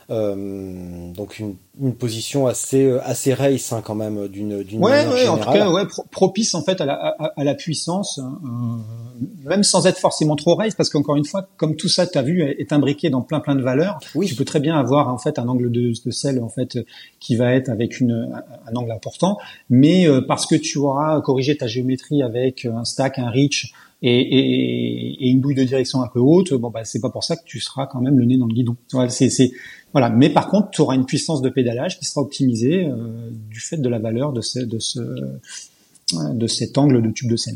[0.09, 4.91] Euh, donc une, une position assez euh, assez race hein, quand même d'une d'une Ouais,
[5.05, 5.59] manière ouais, en tout générale.
[5.59, 9.63] cas, ouais, pro- propice en fait à la, à, à la puissance, hein, euh, même
[9.63, 12.41] sans être forcément trop race, parce qu'encore une fois, comme tout ça, tu as vu,
[12.41, 13.99] est imbriqué dans plein plein de valeurs.
[14.15, 14.25] Oui.
[14.27, 16.77] Tu peux très bien avoir en fait un angle de, de sel en fait
[17.19, 18.33] qui va être avec une
[18.67, 19.37] un, angle important,
[19.69, 23.71] mais euh, parce que tu auras corrigé ta géométrie avec un stack, un reach
[24.03, 27.23] et, et, et une douille de direction un peu haute, bon bah c'est pas pour
[27.23, 28.75] ça que tu seras quand même le nez dans le guidon.
[29.09, 29.51] C'est
[29.93, 33.59] voilà, mais par contre, tu auras une puissance de pédalage qui sera optimisée euh, du
[33.59, 37.35] fait de la valeur de ce, de ce euh, de cet angle de tube de
[37.37, 37.55] sel.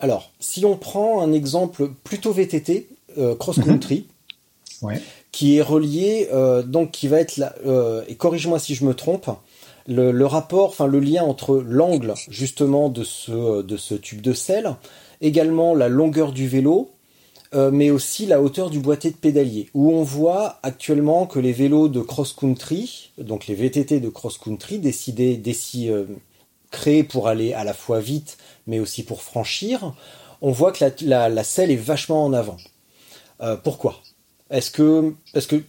[0.00, 4.06] Alors, si on prend un exemple plutôt VTT, euh, cross-country,
[4.80, 5.00] Ouais.
[5.32, 9.28] qui est relié, euh, donc qui va être euh, et corrige-moi si je me trompe,
[9.88, 14.32] le, le rapport, enfin le lien entre l'angle justement de ce, de ce tube de
[14.32, 14.76] sel,
[15.20, 16.90] également la longueur du vélo,
[17.54, 21.52] euh, mais aussi la hauteur du boîtier de pédalier, où on voit actuellement que les
[21.52, 26.04] vélos de cross-country, donc les VTT de cross-country, décidés, déci- euh,
[26.70, 29.94] créés pour aller à la fois vite, mais aussi pour franchir,
[30.42, 32.58] on voit que la, selle est vachement en avant.
[33.42, 34.00] Euh, pourquoi?
[34.50, 35.62] Est-ce que, parce que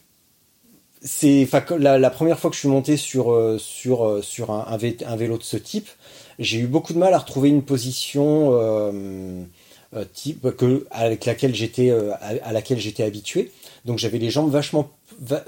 [1.01, 5.15] c'est, la, première fois que je suis monté sur sur sur un, un, vé- un
[5.15, 5.87] vélo de ce type,
[6.39, 8.51] j'ai eu beaucoup de mal à retrouver une position
[10.13, 13.52] type que avec laquelle j'étais euh, à, laquelle j'étais habitué.
[13.86, 14.91] Donc j'avais les jambes vachement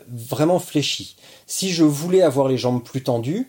[0.09, 1.15] vraiment fléchies.
[1.47, 3.47] Si je voulais avoir les jambes plus tendues,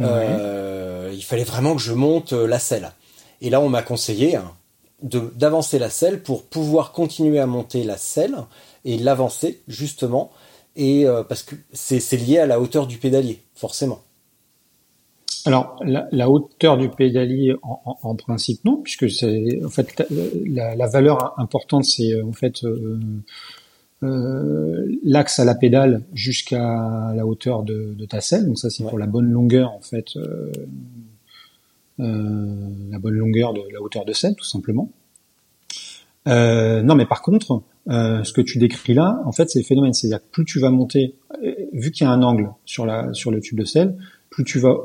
[0.00, 2.92] euh, il fallait vraiment que je monte euh, la selle.
[3.40, 4.52] Et là, on m'a conseillé hein,
[5.02, 8.36] de d'avancer la selle pour pouvoir continuer à monter la selle
[8.84, 10.30] et l'avancer justement.
[10.76, 14.02] Et euh, parce que c'est c'est lié à la hauteur du pédalier, forcément.
[15.46, 20.02] Alors, la, la hauteur du pédalier, en, en- en principe, non, puisque c'est en fait
[20.46, 22.98] la, la valeur importante, c'est euh, en fait euh,
[24.02, 28.46] euh, l'axe à la pédale jusqu'à la hauteur de, de ta selle.
[28.46, 28.88] Donc ça, c'est Ouais.
[28.90, 30.50] pour la bonne longueur, en fait, euh,
[32.00, 34.90] euh, la bonne longueur de la hauteur de selle, tout simplement.
[36.26, 39.64] Euh, non, mais par contre, euh, ce que tu décris là, en fait, c'est le
[39.64, 39.92] phénomène.
[39.94, 41.14] C'est-à-dire que plus tu vas monter,
[41.72, 43.96] vu qu'il y a un angle sur la sur le tube de selle,
[44.30, 44.76] plus tu vas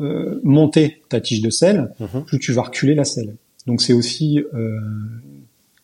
[0.00, 2.24] euh, monter ta tige de selle, Mhm.
[2.24, 3.36] plus tu vas reculer la selle.
[3.66, 4.78] Donc c'est aussi euh,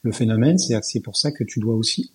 [0.03, 2.11] le phénomène, c'est pour ça que tu dois aussi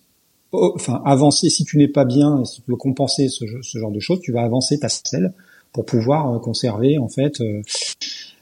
[0.52, 3.92] oh, enfin avancer si tu n'es pas bien, si tu veux compenser ce, ce genre
[3.92, 5.32] de choses, tu vas avancer ta selle
[5.72, 7.62] pour pouvoir euh, conserver en fait euh,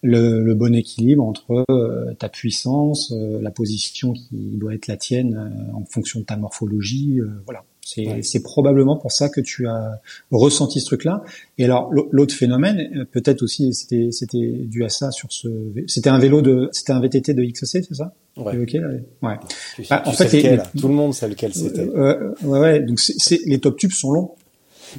[0.03, 4.97] le, le bon équilibre entre euh, ta puissance, euh, la position qui doit être la
[4.97, 7.65] tienne en fonction de ta morphologie, voilà.
[7.85, 8.41] C'est Ouais.
[8.45, 11.25] probablement pour ça que tu as ressenti ce truc-là.
[11.59, 15.49] Et alors l'au- l'autre phénomène, euh, peut-être aussi, c'était c'était dû à ça sur ce.
[15.87, 18.13] C'était un vélo de, c'était un VTT de XC, c'est ça?
[18.37, 18.55] Ouais.
[18.55, 18.89] Évoqué, là
[19.23, 19.37] Ouais.
[19.77, 21.81] Tu, Bah, tu en sais fait, lequel, les- tout le monde sait lequel c'était.
[21.81, 22.81] Euh, ouais, ouais.
[22.81, 24.31] Donc c'est les top tubes sont longs.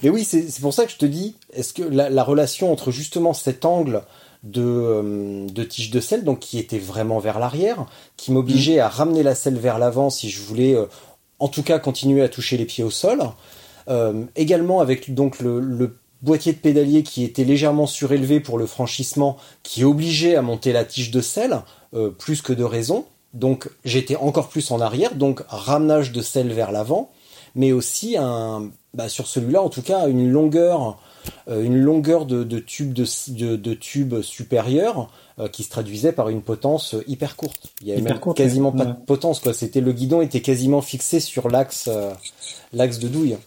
[0.03, 2.91] Mais oui, c'est pour ça que je te dis, est-ce que la, la relation entre
[2.91, 4.01] justement cet angle
[4.43, 7.85] de, euh, de tige de selle, donc qui était vraiment vers l'arrière,
[8.17, 10.85] qui m'obligeait à ramener la selle vers l'avant si je voulais, euh,
[11.41, 13.19] en tout cas, continuer à toucher les pieds au sol,
[13.89, 19.37] euh, également avec donc le, boîtier de pédalier qui était légèrement surélevé pour le franchissement,
[19.63, 21.61] qui obligeait à monter la tige de selle,
[21.95, 23.05] euh, plus que de raison.
[23.33, 27.09] Donc j'étais encore plus en arrière, donc ramenage de selle vers l'avant,
[27.55, 30.99] mais aussi un, bah, sur celui-là en tout cas une longueur,
[31.49, 36.29] une longueur de, de tube de, de, de tube supérieur euh, qui se traduisait par
[36.29, 37.71] une potence euh, hyper courte.
[37.81, 38.77] Il y avait Hyper même courte, quasiment ouais.
[38.77, 39.53] pas de potence quoi.
[39.53, 42.11] C'était le guidon était quasiment fixé sur l'axe, euh,
[42.73, 43.37] l'axe de douille.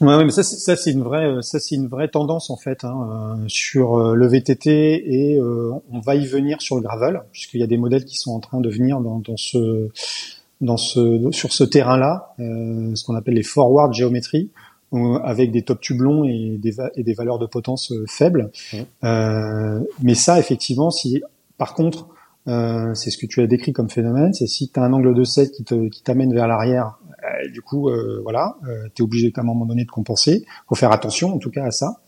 [0.00, 2.50] Ouais, ouais, mais ça, c'est- ça c'est une vraie, euh, ça c'est une vraie tendance
[2.50, 6.76] en fait hein, euh, sur euh, le VTT et euh, on va y venir sur
[6.76, 9.36] le gravel puisqu'il y a des modèles qui sont en train de venir dans, dans
[9.36, 9.88] ce,
[10.60, 14.58] dans ce, sur ce terrain-là, euh, ce qu'on appelle les forward géométries, euh,
[15.24, 18.50] avec des top tubes longs et des, va- et des valeurs de potence euh, faibles.
[19.04, 21.22] Euh, mais ça, effectivement, si
[21.58, 22.08] par contre
[22.46, 25.14] euh, c'est ce que tu as décrit comme phénomène, c'est si tu as un angle
[25.14, 29.02] de 7 qui te qui t'amène vers l'arrière, euh, du coup, euh, voilà, euh, tu
[29.02, 30.46] es obligé à un moment donné de compenser.
[30.68, 32.00] faut faire attention, en tout cas, à ça.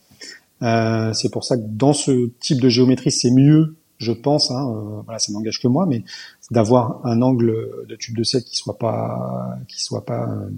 [0.63, 4.67] Euh, c'est pour ça que dans ce type de géométrie, c'est mieux, je pense, hein,
[4.75, 6.03] euh, voilà, ça n'engage que moi, mais
[6.49, 7.53] d'avoir un angle
[7.87, 10.49] de tube de 7 qui soit pas, qui soit pas, euh,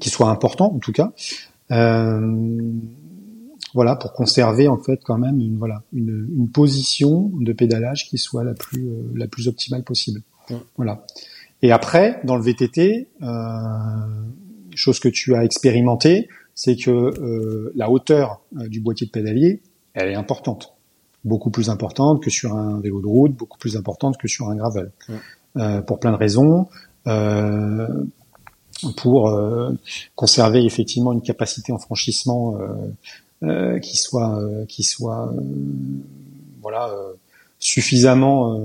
[0.00, 1.12] qui soit important, en tout cas.
[1.70, 2.72] Euh,
[3.74, 8.18] voilà, pour conserver en fait quand même une voilà une, une position de pédalage qui
[8.18, 10.22] soit la plus euh, la plus optimale possible.
[10.76, 11.06] Voilà.
[11.62, 13.26] Et après, dans le VTT, euh,
[14.74, 19.62] chose que tu as expérimenté, c'est que euh, la hauteur euh, du boîtier de pédalier,
[19.94, 20.74] elle est importante,
[21.24, 24.56] beaucoup plus importante que sur un vélo de route, beaucoup plus importante que sur un
[24.56, 24.90] gravel.
[25.56, 26.66] Euh, pour plein de raisons.
[28.96, 29.70] Pour euh,
[30.16, 32.68] conserver effectivement une capacité en franchissement euh,
[33.44, 35.40] euh, qui soit euh, qui soit euh,
[36.60, 36.92] voilà
[37.58, 38.58] suffisamment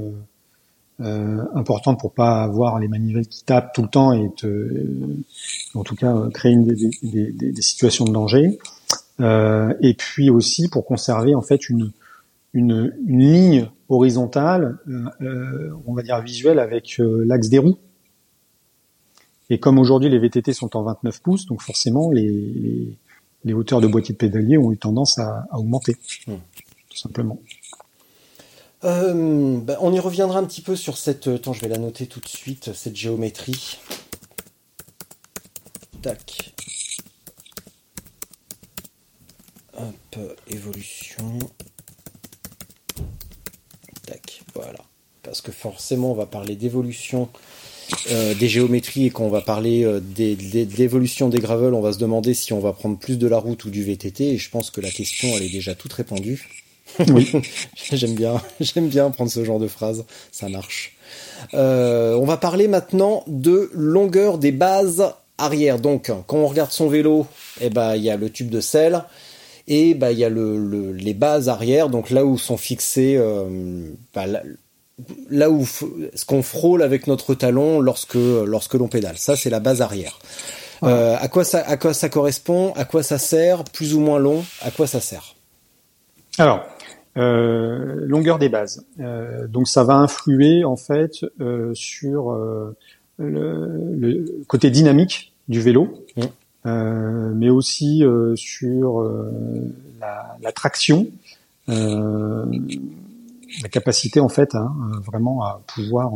[0.99, 4.71] importante pour pas avoir les manivelles qui tapent tout le temps et te,
[5.75, 8.59] en tout cas créer des, des, des, des situations de danger.
[9.19, 11.91] Et puis aussi pour conserver en fait une
[12.53, 14.77] une, une ligne horizontale
[15.87, 17.77] on va dire visuelle avec l'axe des roues
[19.49, 22.97] et comme aujourd'hui les VTT sont en 29 pouces donc forcément les, les
[23.43, 25.95] les hauteurs de boîtier de pédalier ont eu tendance à, à augmenter,
[26.27, 26.35] Hmm.
[26.89, 27.39] tout simplement.
[28.83, 31.27] Euh, bah, on y reviendra un petit peu sur cette.
[31.27, 33.79] Attends, je vais la noter tout de suite, cette géométrie.
[36.01, 36.53] tac.
[39.77, 41.39] Hop, évolution.
[44.05, 44.79] Tac, voilà.
[45.23, 47.29] Parce que forcément, on va parler d'évolution
[48.11, 51.81] euh, des géométries et qu'on va parler euh, des, des, de l'évolution des gravels, on
[51.81, 54.33] va se demander si on va prendre plus de la route ou du VTT.
[54.33, 56.47] Et je pense que la question, elle est déjà toute répandue.
[57.07, 57.31] Oui.
[57.91, 60.05] j'aime bien, j'aime bien prendre ce genre de phrase.
[60.31, 60.95] Ça marche.
[61.53, 65.79] Euh, on va parler maintenant de longueur des bases arrière.
[65.79, 67.27] Donc, quand on regarde son vélo,
[67.61, 69.03] eh ben, il y a le tube de selle
[69.67, 73.15] et bah il y a le, le, les bases arrière, donc là où sont fixés,
[73.17, 74.25] euh, bah,
[75.29, 79.17] là, où ce qu'on frôle avec notre talon lorsque lorsque l'on pédale.
[79.17, 80.19] Ça c'est la base arrière.
[80.83, 84.19] Euh, à quoi ça à quoi ça correspond À quoi ça sert Plus ou moins
[84.19, 85.35] long À quoi ça sert?
[86.37, 86.65] Alors.
[87.17, 88.85] Euh, longueur des bases.
[88.99, 92.77] Euh, donc ça va influer en fait euh, sur euh,
[93.17, 96.05] le, le, côté dynamique du vélo.
[96.15, 96.21] Mmh.
[96.67, 99.31] Euh, mais aussi euh, sur euh,
[100.01, 101.07] la, la, traction,
[103.61, 104.73] la capacité en fait hein,
[105.05, 106.11] vraiment à pouvoir,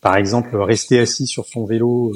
[0.00, 2.14] par exemple, rester assis sur son vélo,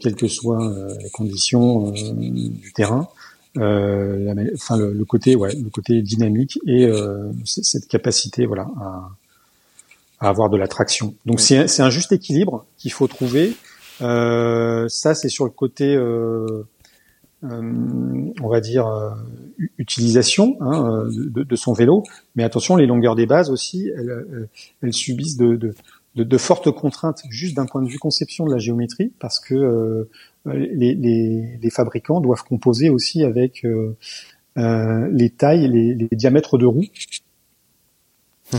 [0.00, 3.08] quelles que soient les conditions du terrain.
[3.56, 9.08] Euh, enfin le, côté ouais le côté dynamique et euh, cette capacité voilà à,
[10.20, 13.56] à, avoir de la traction donc c'est un juste équilibre qu'il faut trouver
[14.00, 16.66] euh, ça, c'est sur le côté, euh, euh,
[17.42, 18.86] on va dire,
[19.78, 22.02] utilisation hein, de, de, son vélo.
[22.34, 24.48] Mais attention, les longueurs des bases aussi, elles,
[24.82, 25.74] elles subissent de, de,
[26.16, 30.08] de, fortes contraintes juste d'un point de vue conception de la géométrie, parce que
[30.46, 33.64] les, les, les, fabricants doivent composer aussi avec
[34.56, 36.86] les tailles, les, les diamètres de roues.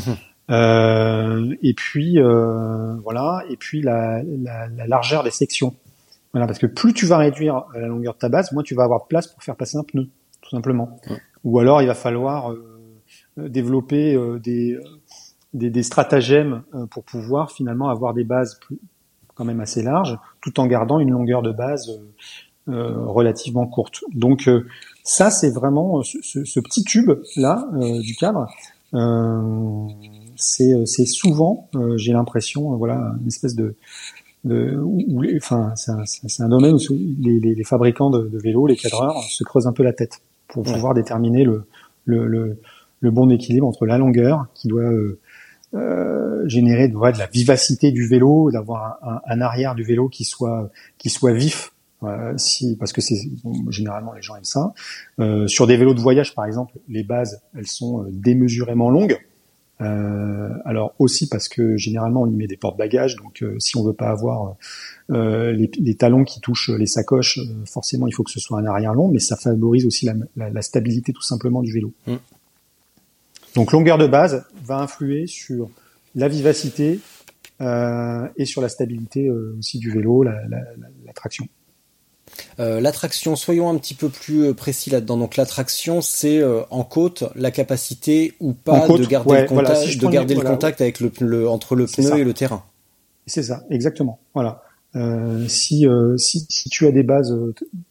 [0.49, 5.75] Euh, et puis euh, voilà, et puis la, la, la, largeur des sections.
[6.33, 8.83] Voilà, parce que plus tu vas réduire la longueur de ta base, moins tu vas
[8.83, 10.09] avoir de place pour faire passer un pneu,
[10.41, 10.99] tout simplement.
[11.43, 12.89] Ou alors il va falloir euh,
[13.37, 14.77] développer euh, des,
[15.53, 18.79] des, des, stratagèmes pour pouvoir finalement avoir des bases plus,
[19.33, 21.99] quand même assez larges, tout en gardant une longueur de base
[22.67, 24.03] relativement courte.
[24.13, 24.47] Donc
[25.03, 27.67] ça, c'est vraiment ce, ce, ce, petit tube là
[28.03, 28.45] du cadre.
[28.93, 29.87] Euh,
[30.35, 33.75] c'est souvent, euh, j'ai l'impression, euh, voilà, une espèce de
[34.45, 34.81] de,
[35.37, 36.79] enfin, c'est un, un, domaine où
[37.19, 40.21] les, les, les fabricants de, de, vélos, les cadreurs, se creusent un peu la tête
[40.47, 41.65] pour pouvoir déterminer le,
[42.05, 42.59] le, le,
[43.01, 45.19] le, bon équilibre entre la longueur qui doit euh,
[45.75, 50.23] euh, générer de, de la vivacité du vélo, d'avoir un, un, arrière du vélo qui
[50.23, 51.73] soit qui soit vif,
[52.03, 53.29] euh, si parce que c'est
[53.69, 54.73] généralement les gens aiment ça.
[55.19, 59.19] Euh, sur des vélos de voyage, par exemple, les bases elles sont démesurément longues.
[59.81, 63.83] Euh, alors aussi parce que généralement on y met des porte-bagages, donc euh, si on
[63.83, 64.57] veut pas avoir
[65.09, 68.59] euh, les, les, talons qui touchent les sacoches, euh, forcément il faut que ce soit
[68.59, 71.93] un arrière long, mais ça favorise aussi la, la, la stabilité tout simplement du vélo.
[72.07, 72.15] Mm.
[73.55, 75.69] Donc longueur de base va influer sur
[76.13, 76.99] la vivacité
[77.61, 81.45] et sur la stabilité aussi du vélo, la, la traction.
[82.59, 85.17] Euh, l'attraction, soyons un petit peu plus euh, précis là-dedans.
[85.17, 90.07] Donc l'attraction, c'est euh, en côte la capacité ou pas de garder le contact, de
[90.07, 92.63] garder le contact avec le, entre le pneu et le terrain.
[93.25, 94.19] C'est ça, exactement.
[94.33, 94.63] Voilà.
[95.47, 95.85] si,
[96.17, 97.35] si, si tu as des bases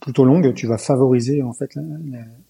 [0.01, 1.79] plutôt longues, tu vas favoriser en fait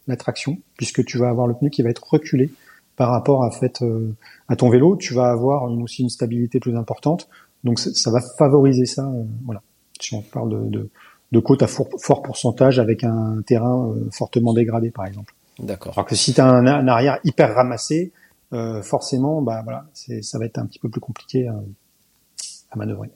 [0.07, 2.51] l'attraction puisque tu vas avoir le pneu qui va être reculé
[2.97, 3.85] par rapport à fait
[4.49, 4.97] à ton vélo.
[4.97, 7.29] Tu vas avoir une, aussi une stabilité plus importante,
[7.63, 9.11] donc ça va favoriser ça.
[9.45, 9.63] voilà.
[10.01, 10.91] Si on parle de, de
[11.33, 15.35] de côte à fort, pourcentage avec un terrain euh, fortement dégradé, par exemple.
[15.59, 15.93] D'accord.
[15.97, 18.13] Alors que si tu as un, un, arrière hyper ramassé,
[18.53, 19.87] euh, forcément, bah voilà,
[20.23, 21.61] ça va être un petit peu plus compliqué à,
[22.71, 23.11] à manœuvrer.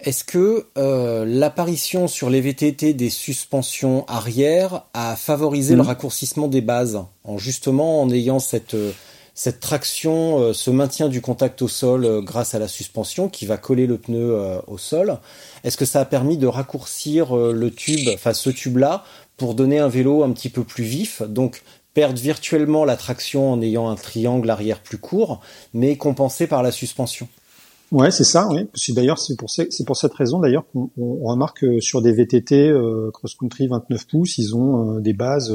[0.00, 5.86] Est-ce que euh, l'apparition sur les VTT des suspensions arrière a favorisé le mmh.
[5.86, 8.92] raccourcissement des bases, en justement en ayant cette euh,
[9.34, 13.46] cette traction, euh, ce maintien du contact au sol euh, grâce à la suspension qui
[13.46, 15.18] va coller le pneu euh, au sol.
[15.64, 19.04] Est-ce que ça a permis de raccourcir le tube, enfin ce tube-là,
[19.36, 21.62] pour donner un vélo un petit peu plus vif, donc
[21.94, 25.40] perdre virtuellement la traction en ayant un triangle arrière plus court,
[25.72, 27.28] mais compensé par la suspension
[27.92, 28.48] Ouais, c'est ça.
[28.50, 28.68] Oui.
[28.88, 30.90] D'ailleurs, c'est pour c'est pour cette raison d'ailleurs qu'on
[31.22, 32.72] remarque sur des VTT
[33.12, 35.54] cross country 29 pouces, ils ont des bases,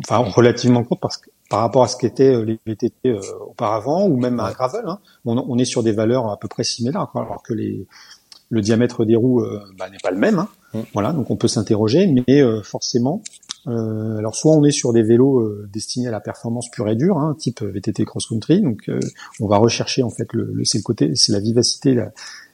[0.00, 4.06] enfin relativement courtes parce que par rapport à ce qu'étaient euh, les VTT euh, auparavant,
[4.06, 4.84] ou même un gravel.
[4.86, 5.00] Hein.
[5.26, 7.86] On, on, est sur des valeurs à peu près similaires, quoi, alors que les,
[8.48, 10.38] le diamètre des roues euh, bah, n'est pas le même.
[10.38, 10.48] Hein.
[10.72, 10.80] Mm.
[10.94, 13.20] Voilà, donc on peut s'interroger, mais forcément,
[13.66, 17.18] euh, alors soit on est sur des vélos destinés à la performance pure et dure,
[17.18, 18.90] hein, type VTT cross country, donc
[19.38, 22.12] on va rechercher en fait le, le c'est le côté, c'est la vivacité, la,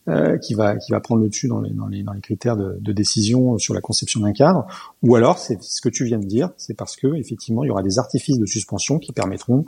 [0.09, 2.57] euh, qui va qui va prendre le dessus dans les dans les dans les critères
[2.57, 4.67] de, de décision sur la conception d'un cadre,
[5.03, 7.71] ou alors c'est ce que tu viens de dire, c'est parce que effectivement il y
[7.71, 9.65] aura des artifices de suspension qui permettront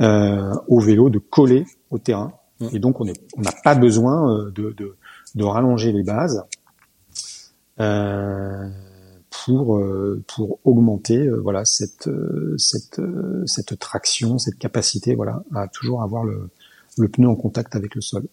[0.00, 2.76] euh, au vélo de coller au terrain, Mm.
[2.76, 4.96] et donc on est on n'a pas besoin euh, de, de
[5.34, 6.44] de rallonger les bases.
[7.80, 8.68] Euh,
[9.44, 15.42] pour euh, pour augmenter euh, voilà cette euh, cette euh, cette traction, cette capacité voilà
[15.54, 16.50] à toujours avoir le
[16.98, 18.26] le pneu en contact avec le sol.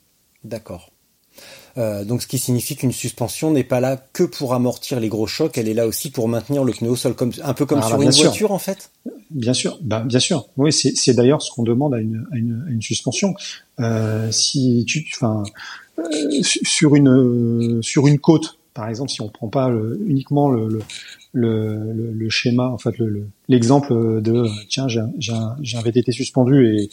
[0.43, 0.91] D'accord.
[1.77, 5.27] Euh, donc, ce qui signifie qu'une suspension n'est pas là que pour amortir les gros
[5.27, 7.79] chocs, elle est là aussi pour maintenir le pneu au sol, comme un peu comme
[7.81, 8.25] Ah, sur bah, une sûr.
[8.25, 8.91] voiture en fait.
[9.29, 10.47] Bien sûr, ben, bien sûr.
[10.57, 13.33] Oui, c'est d'ailleurs ce qu'on demande à une à une, à une suspension.
[13.79, 15.43] Euh, si tu enfin
[15.99, 20.49] euh, su- sur une sur une côte par exemple, si on prend pas le- uniquement
[20.49, 20.79] le, le,
[21.33, 25.11] le, le- le schéma, en fait, le- le- l'exemple de tiens, j'ai un,
[25.75, 26.89] un VTT suspendu et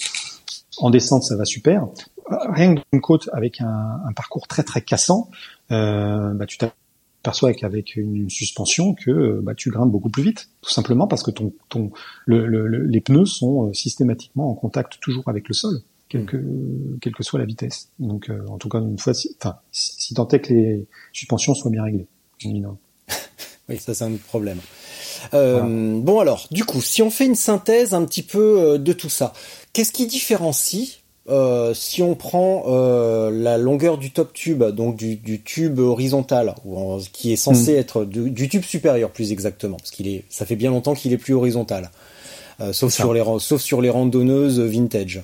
[0.78, 1.86] en descente ça va super.
[2.28, 5.30] Rien que d'une côte avec un, un parcours très très cassant,
[5.70, 10.48] euh, bah, tu t'aperçois qu'avec une suspension que euh, bah, tu grimpes beaucoup plus vite,
[10.60, 11.90] tout simplement parce que ton, ton,
[12.24, 16.24] le, le- le- les pneus sont euh, systématiquement en contact toujours avec le sol, quelle
[16.26, 16.36] que,
[17.00, 17.90] quelle que soit la vitesse.
[18.00, 21.54] Donc, euh, en tout cas, une fois, si, enfin, si, tant est que les suspensions
[21.54, 22.06] soient bien réglées.
[22.40, 22.78] évidemment.
[23.68, 24.58] Oui, ça c'est un autre problème.
[25.34, 28.92] Euh, Bon alors, du coup, si on fait une synthèse un petit peu euh, de
[28.92, 29.32] tout ça,
[29.72, 35.16] qu'est-ce qui différencie euh, si on prend euh, la longueur du top tube, donc du,
[35.16, 39.76] du tube horizontal, ou en- qui est censé être du, du tube supérieur plus exactement,
[39.76, 41.90] parce qu'il est, ça fait bien longtemps qu'il est plus horizontal,
[42.60, 45.22] euh, sauf sur les sauf sur les randonneuses vintage.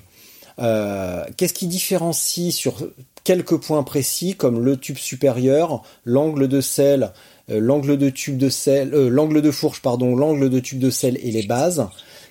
[0.57, 2.75] Qu'est-ce qui différencie sur
[3.23, 7.11] quelques points précis, comme le tube supérieur, l'angle de selle,
[7.47, 11.31] l'angle de tube de selle, l'angle de fourche, pardon, l'angle de tube de selle et
[11.31, 11.87] les bases?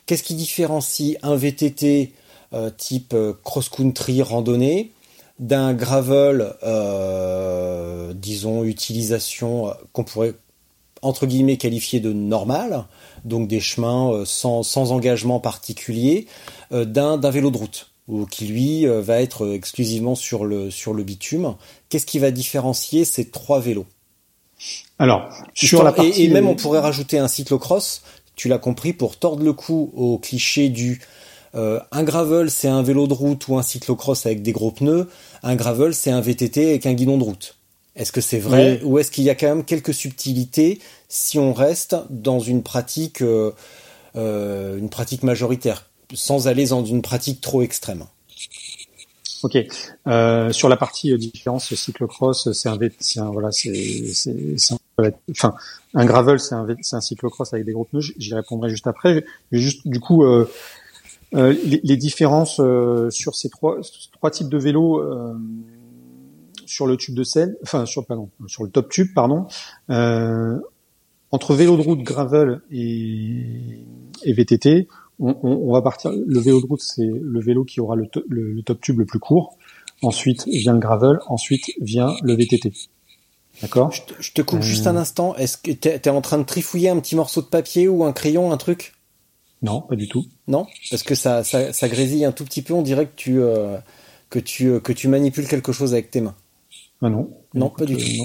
[0.06, 2.12] Qu'est-ce qui différencie un VTT
[2.54, 4.92] euh, type euh, cross-country randonnée
[5.38, 10.34] d'un gravel, euh, disons, utilisation qu'on pourrait
[11.00, 12.84] entre guillemets qualifier de normal,
[13.24, 16.26] donc des chemins sans, sans engagement particulier,
[16.70, 21.56] d'un vélo de route, ou qui lui va être exclusivement sur le, sur le bitume.
[21.88, 23.86] Qu'est-ce qui va différencier ces trois vélos?
[25.00, 28.02] Alors, sur Histoire- la partie, et, et même on pourrait rajouter un cyclocross,
[28.36, 31.00] tu l'as compris, pour tordre le cou au cliché du
[31.54, 35.08] euh, un gravel c'est un vélo de route ou un cyclocross avec des gros pneus,
[35.42, 37.56] un gravel c'est un VTT avec un guidon de route.
[37.94, 38.88] Est-ce que c'est vrai Oui.
[38.88, 43.20] ou est-ce qu'il y a quand même quelques subtilités si on reste dans une pratique,
[43.20, 43.52] euh,
[44.16, 48.06] euh, une pratique majoritaire, sans aller dans une pratique trop extrême?
[49.42, 49.58] Ok.
[50.06, 53.72] Euh, sur la partie euh, différence cyclocross, c'est un, c'est un voilà, c'est
[55.30, 55.54] enfin
[55.94, 58.12] un gravel, c'est un V- c'est un cyclocross avec des gros pneus.
[58.16, 59.24] J'y répondrai juste après.
[59.50, 60.48] Je vais juste du coup euh,
[61.34, 63.78] euh, les, les différences euh, sur ces trois
[64.12, 65.34] trois types de vélos euh,
[66.66, 69.46] sur le tube de selle, enfin sur pardon, sur le top tube pardon,
[69.90, 70.58] euh,
[71.30, 73.84] entre vélo de route gravel et,
[74.24, 76.10] et VTT, on, on, on va partir.
[76.12, 78.98] Le vélo de route, c'est le vélo qui aura le, to- le, le top tube
[78.98, 79.56] le plus court.
[80.02, 81.18] Ensuite vient le gravel.
[81.28, 82.72] Ensuite vient le VTT.
[83.60, 83.92] D'accord?
[83.92, 84.62] Je te, je te coupe Euh.
[84.62, 85.34] juste un instant.
[85.36, 88.12] Est-ce que t'es es en train de trifouiller un petit morceau de papier ou un
[88.12, 88.94] crayon, un truc?
[89.62, 90.26] Non, pas du tout.
[90.48, 92.74] Non, parce que ça, ça, ça grésille un tout petit peu.
[92.74, 93.78] On dirait que tu, euh,
[94.28, 96.34] que tu, euh, que tu manipules quelque chose avec tes mains.
[97.00, 97.30] Ah non.
[97.54, 98.16] Non, Écoute, pas du euh, tout.
[98.18, 98.24] non.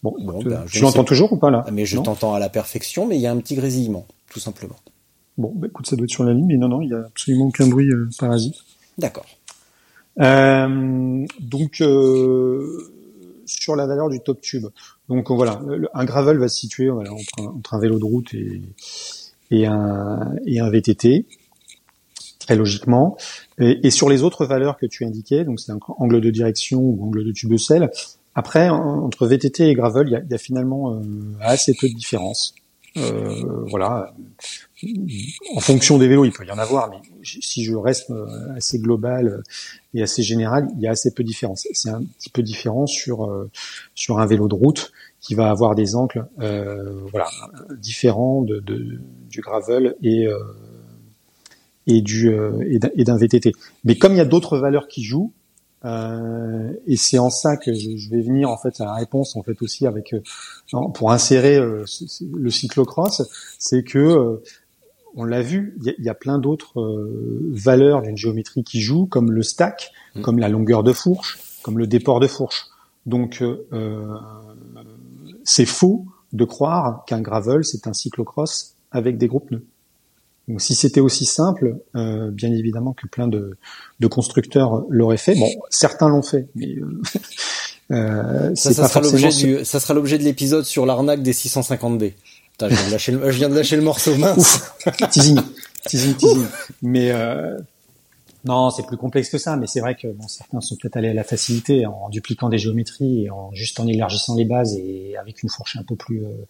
[0.00, 2.48] Bon, ben, je tu l'entends toujours ou pas là Ah, mais je t'entends à la
[2.48, 4.76] perfection, mais il y a un petit grésillement, tout simplement.
[5.38, 6.98] Bon, bah, écoute, ça doit être sur la ligne, mais non, non, il y a
[6.98, 8.54] absolument aucun bruit euh, parasite.
[8.96, 9.26] D'accord.
[11.40, 11.82] Donc
[13.46, 14.66] sur la valeur du top tube.
[15.08, 15.60] Donc voilà,
[15.94, 18.60] un gravel va se situer voilà, entre, un, entre un vélo de route et,
[19.50, 21.26] et, un, et un VTT,
[22.38, 23.16] très logiquement.
[23.58, 27.04] Et, sur les autres valeurs que tu indiquais, donc c'est un angle de direction ou
[27.04, 27.90] angle de tube de selle.
[28.34, 31.00] Après, en- entre VTT et gravel, il y a, finalement euh,
[31.40, 32.54] assez peu de différence.
[32.96, 34.14] Euh, voilà.
[35.54, 38.26] En fonction des vélos, il peut y en avoir, mais si je reste euh,
[38.56, 39.42] assez global
[39.94, 41.66] et assez général, il y a assez peu de différence.
[41.72, 43.50] C'est un petit peu différent sur euh,
[43.94, 47.28] sur un vélo de route qui va avoir des angles euh, voilà
[47.76, 50.38] différents de, de- du gravel et euh,
[51.86, 52.62] et du euh,
[52.96, 53.52] et d'un- VTT.
[53.84, 55.32] Mais comme il y a d'autres valeurs qui jouent,
[55.84, 59.42] euh, et c'est en ça que je, vais venir en fait à la réponse en
[59.42, 60.20] fait aussi avec euh,
[60.72, 61.84] non, pour insérer euh,
[62.34, 63.22] le cyclocross,
[63.58, 64.42] c'est que euh,
[65.14, 67.08] on l'a vu, il y a, il y a plein d'autres
[67.50, 70.22] valeurs d'une géométrie qui jouent, comme le stack, Mm.
[70.22, 72.66] comme la longueur de fourche, comme le déport de fourche.
[73.04, 73.42] Donc
[75.44, 79.64] c'est faux de croire qu'un gravel c'est un cyclocross avec des gros pneus.
[80.48, 83.58] Donc si c'était aussi simple, euh, bien évidemment que plein de,
[84.00, 85.34] de constructeurs l'auraient fait.
[85.34, 87.02] Bon, certains l'ont fait, mais euh,
[87.90, 91.22] Euh, Ça, c'est ça pas sera forcément du, ça sera l'objet de l'épisode sur l'arnaque
[91.22, 92.12] des 650B.
[92.52, 94.60] Putain, je viens de lâcher le, je viens de lâcher le morceau mince.
[95.10, 95.40] teasing,
[95.86, 96.46] teasing, teasing.
[96.82, 97.56] Mais euh,
[98.44, 99.56] non, c'est plus complexe que ça.
[99.56, 102.58] Mais c'est vrai que bon, certains sont peut-être allés à la facilité en dupliquant des
[102.58, 106.24] géométries et en juste en élargissant les bases et avec une fourche un peu plus
[106.24, 106.46] euh,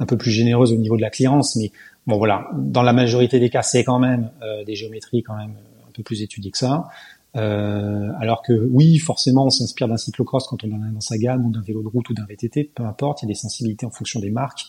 [0.00, 1.56] un peu plus généreuse au niveau de la clearance.
[1.56, 1.72] Mais
[2.06, 5.54] bon, voilà, dans la majorité des cas, c'est quand même euh, des géométries quand même
[5.86, 6.88] un peu plus étudiées que ça.
[7.36, 11.18] Euh, alors que oui, forcément, on s'inspire d'un cyclocross quand on en a dans sa
[11.18, 13.22] gamme, ou d'un vélo de route, ou d'un VTT, peu importe.
[13.22, 14.66] Il y a des sensibilités en fonction des marques.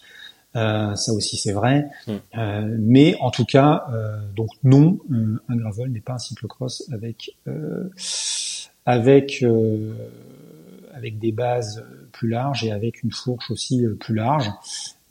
[0.58, 1.88] Euh, ça aussi, c'est vrai.
[2.08, 2.12] Mm.
[2.38, 6.84] Euh, mais en tout cas, euh, donc non, euh, un gravel n'est pas un cyclocross
[6.92, 7.90] avec euh,
[8.86, 9.94] avec euh,
[10.94, 14.50] avec des bases plus larges et avec une fourche aussi plus large.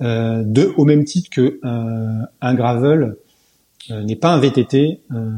[0.02, 3.16] Euh, de au même titre que euh, un gravel
[3.88, 5.30] n'est pas un VTT euh,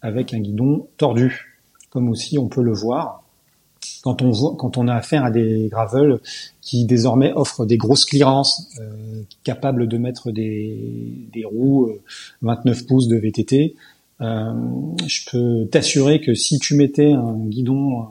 [0.00, 1.58] avec un guidon tordu,
[1.90, 3.23] comme aussi on peut le voir
[4.04, 6.20] quand on voit, quand on a affaire à des gravels
[6.60, 12.02] qui désormais offrent des grosses clearances, euh, capables de mettre des, des roues euh,
[12.42, 13.74] 29 pouces de VTT.
[14.20, 14.52] Euh,
[15.06, 18.04] je peux t'assurer que si tu mettais un guidon euh,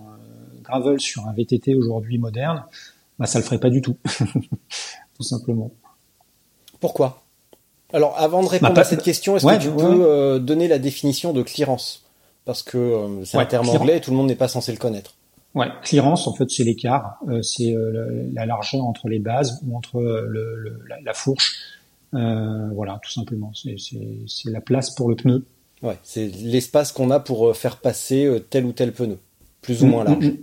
[0.64, 2.64] gravel sur un VTT aujourd'hui moderne,
[3.20, 3.96] bah ça le ferait pas du tout,
[5.16, 5.72] tout simplement.
[6.80, 7.22] Pourquoi?
[7.94, 9.96] Alors, avant de répondre Bah, à pas- cette question, est-ce ouais, que tu ouais, peux
[10.00, 10.06] ouais.
[10.06, 12.04] euh, donner la définition de clearance?
[12.46, 13.82] Parce que euh, c'est un terme clearance.
[13.82, 15.14] anglais et tout le monde n'est pas censé le connaître.
[15.56, 19.78] Ouais, clearance en fait c'est l'écart, euh, c'est euh, la largeur entre les bases ou
[19.78, 21.54] entre euh, le, le- la, la fourche.
[22.16, 23.52] Euh, voilà, tout simplement.
[23.54, 23.76] C'est-
[24.50, 25.46] la place pour le pneu.
[25.84, 29.18] Ouais, c'est l'espace qu'on a pour euh, faire passer tel ou tel pneu,
[29.62, 30.26] plus ou moins Mm, large.
[30.26, 30.38] mm, mm.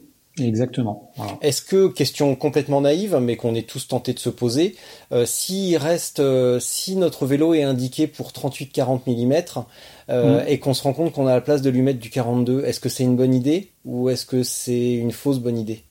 [0.47, 1.11] Exactement.
[1.17, 1.39] Voilà.
[1.43, 4.77] Est-ce que, question complètement naïve, mais qu'on est tous tentés de se poser,
[5.13, 9.65] euh, s'il reste, euh, si notre vélo est indiqué pour 38-40 mm
[10.09, 10.49] euh, Mm.
[10.49, 12.81] et qu'on se rend compte qu'on a la place de lui mettre du 42, est-ce
[12.81, 15.85] que c'est une bonne idée ou est-ce que c'est une fausse bonne idée?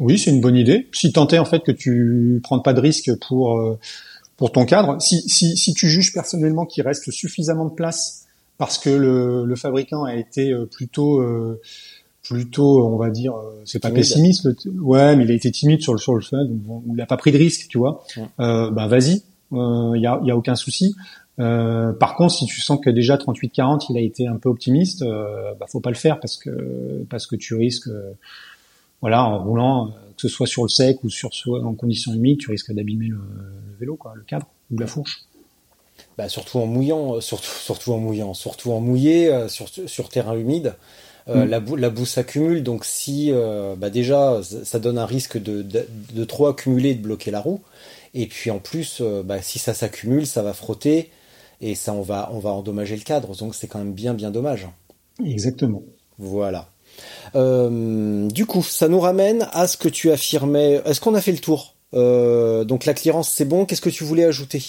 [0.00, 0.88] Oui, c'est une bonne idée.
[0.92, 3.60] Si tant est en fait que tu prends pas de risque pour
[4.36, 8.26] pour ton cadre, si si si tu juges personnellement qu'il reste suffisamment de place
[8.58, 11.20] parce que le, le fabricant a été plutôt
[12.28, 15.80] plutôt on va dire euh, c'est pas pessimiste le ouais mais il a été timide
[15.82, 16.22] sur le sur le
[16.92, 18.24] il a pas pris de risque tu vois Ouais.
[18.40, 19.22] euh, bah vas-y
[19.52, 20.94] il y a y a aucun souci
[21.38, 24.48] euh, par contre si tu sens que déjà 38 40 il a été un peu
[24.48, 28.12] optimiste euh, bah faut pas le faire parce que parce que tu risques euh,
[29.00, 32.12] voilà en roulant euh, que ce soit sur le sec ou sur soit en conditions
[32.12, 35.22] humides tu risques d'abîmer le, le vélo quoi le cadre ou la fourche
[36.16, 40.08] bah, Surtout en mouillant, euh, surtout, surtout en mouillant, surtout en mouillé, euh, sur, sur
[40.08, 40.74] terrain humide.
[41.28, 41.48] Euh, Mm.
[41.48, 45.62] la, boue, la boue s'accumule, donc si euh, bah déjà ça donne un risque de,
[45.62, 47.60] de, de trop accumuler et de bloquer la roue,
[48.14, 51.10] et puis en plus euh, bah, si ça s'accumule, ça va frotter
[51.60, 54.30] et ça on va on va endommager le cadre, donc c'est quand même bien bien
[54.30, 54.68] dommage.
[55.24, 55.82] exactement
[56.18, 56.68] Voilà.
[57.34, 60.80] Du coup, ça nous ramène à ce que tu affirmais.
[60.84, 61.74] Est-ce qu'on a fait le tour?
[61.92, 63.66] Donc la clearance c'est bon.
[63.66, 64.62] Qu'est-ce que tu voulais ajouter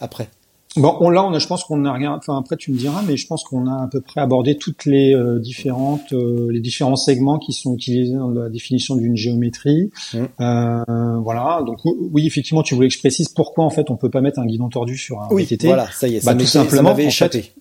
[0.00, 0.28] après?
[0.76, 2.14] Bon, on, là, on a, je pense qu'on a rien.
[2.14, 4.84] Enfin, après, tu me diras, mais je pense qu'on a à peu près abordé toutes
[4.86, 9.90] les euh, différentes, euh, les différents segments qui sont utilisés dans la définition d'une géométrie.
[10.12, 10.18] Mm.
[10.40, 11.62] Euh, voilà.
[11.64, 14.40] Donc, oui, effectivement, tu voulais que je précise pourquoi en fait on peut pas mettre
[14.40, 15.68] un guidon tordu sur un VTT.
[15.68, 17.52] voilà, ça y est, ça Bah, tout m'était- ça simplement, m'avait en échappé.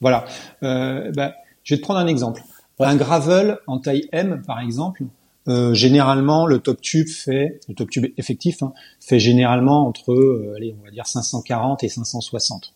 [0.00, 0.24] Voilà.
[0.62, 1.34] Euh, bah,
[1.64, 2.42] je vais te prendre un exemple.
[2.78, 2.86] Ouais.
[2.86, 5.02] Un gravel en taille M, par exemple,
[5.48, 10.54] euh, généralement, le top tube fait, le top tube effectif, hein, fait généralement entre, euh,
[10.56, 12.74] allez, on va dire 540 et 560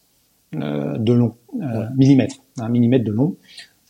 [0.56, 1.86] euh, de long, euh, Ouais.
[1.96, 3.36] millimètres, un millimètre de long,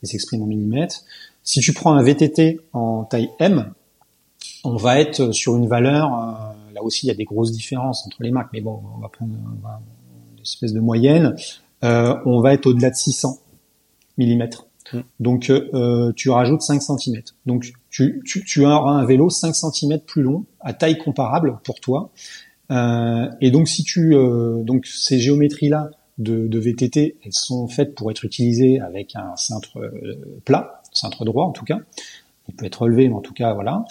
[0.02, 1.04] ça s'exprime en millimètres.
[1.42, 3.72] Si tu prends un VTT en taille M,
[4.64, 8.06] on va être sur une valeur, euh, là aussi il y a des grosses différences
[8.06, 9.80] entre les marques, mais bon, on va prendre on va-
[10.36, 11.36] une espèce de moyenne,
[11.84, 13.38] euh, on va être au-delà de 600
[14.18, 14.66] millimètres.
[14.92, 15.00] Mm.
[15.20, 17.20] Donc euh, tu rajoutes 5 cm.
[17.46, 17.72] Donc
[18.24, 22.11] tu, tu, auras un vélo 5 cm plus long, à taille comparable pour toi.
[22.70, 27.68] Euh, et donc si tu euh, donc ces géométries là de, de VTT, elles sont
[27.68, 31.78] faites pour être utilisées avec un cintre euh, plat, cintre droit en tout cas.
[32.49, 33.84] Il peut être relevé, mais en tout cas voilà.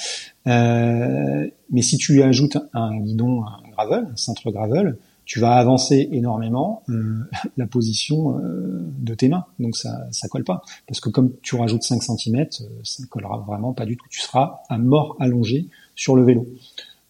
[0.46, 6.84] Mais si tu ajoutes un guidon, un gravel, un cintre gravel, tu vas avancer énormément
[6.90, 7.18] euh,
[7.58, 9.46] la position euh, de tes mains.
[9.60, 10.62] Donc ça ça colle pas.
[10.88, 14.06] Parce que comme tu rajoutes 5 cm, euh, ça ne collera vraiment pas du tout.
[14.10, 16.48] Tu seras à mort allongé sur le vélo.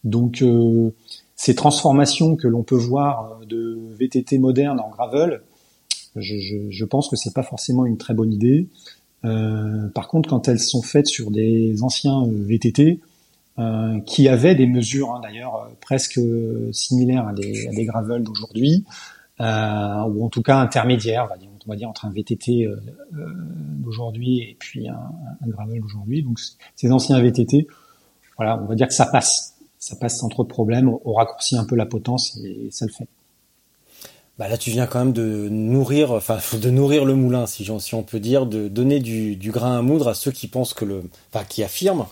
[0.04, 0.92] Donc euh,
[1.36, 5.42] ces transformations que l'on peut voir de VTT moderne en gravel,
[6.16, 8.70] je, je, je pense que c'est pas forcément une très bonne idée.
[9.26, 13.00] Euh, par contre, quand elles sont faites sur des anciens VTT,
[13.58, 17.86] euh, qui avaient des mesures hein, d'ailleurs euh, presque euh, similaires à des, à des
[17.86, 18.84] gravels d'aujourd'hui,
[19.40, 21.28] euh, ou en tout cas intermédiaires,
[21.66, 22.68] on va dire, entre un VTT
[23.12, 25.00] d'aujourd'hui et puis un,
[25.42, 26.22] un gravel d'aujourd'hui.
[26.22, 26.40] Donc
[26.76, 27.68] ces anciens VTT,
[28.38, 30.92] voilà, on va dire que ça passe, ça passe sans trop de problèmes.
[31.06, 33.08] On raccourcit un peu la potence et ça le fait.
[34.38, 37.96] Bah là, tu viens quand même de nourrir, enfin, de nourrir le moulin, si, si
[37.96, 40.84] on peut dire, de donner du, du, grain à moudre à ceux qui pensent que
[40.84, 42.06] le, enfin, qui affirment,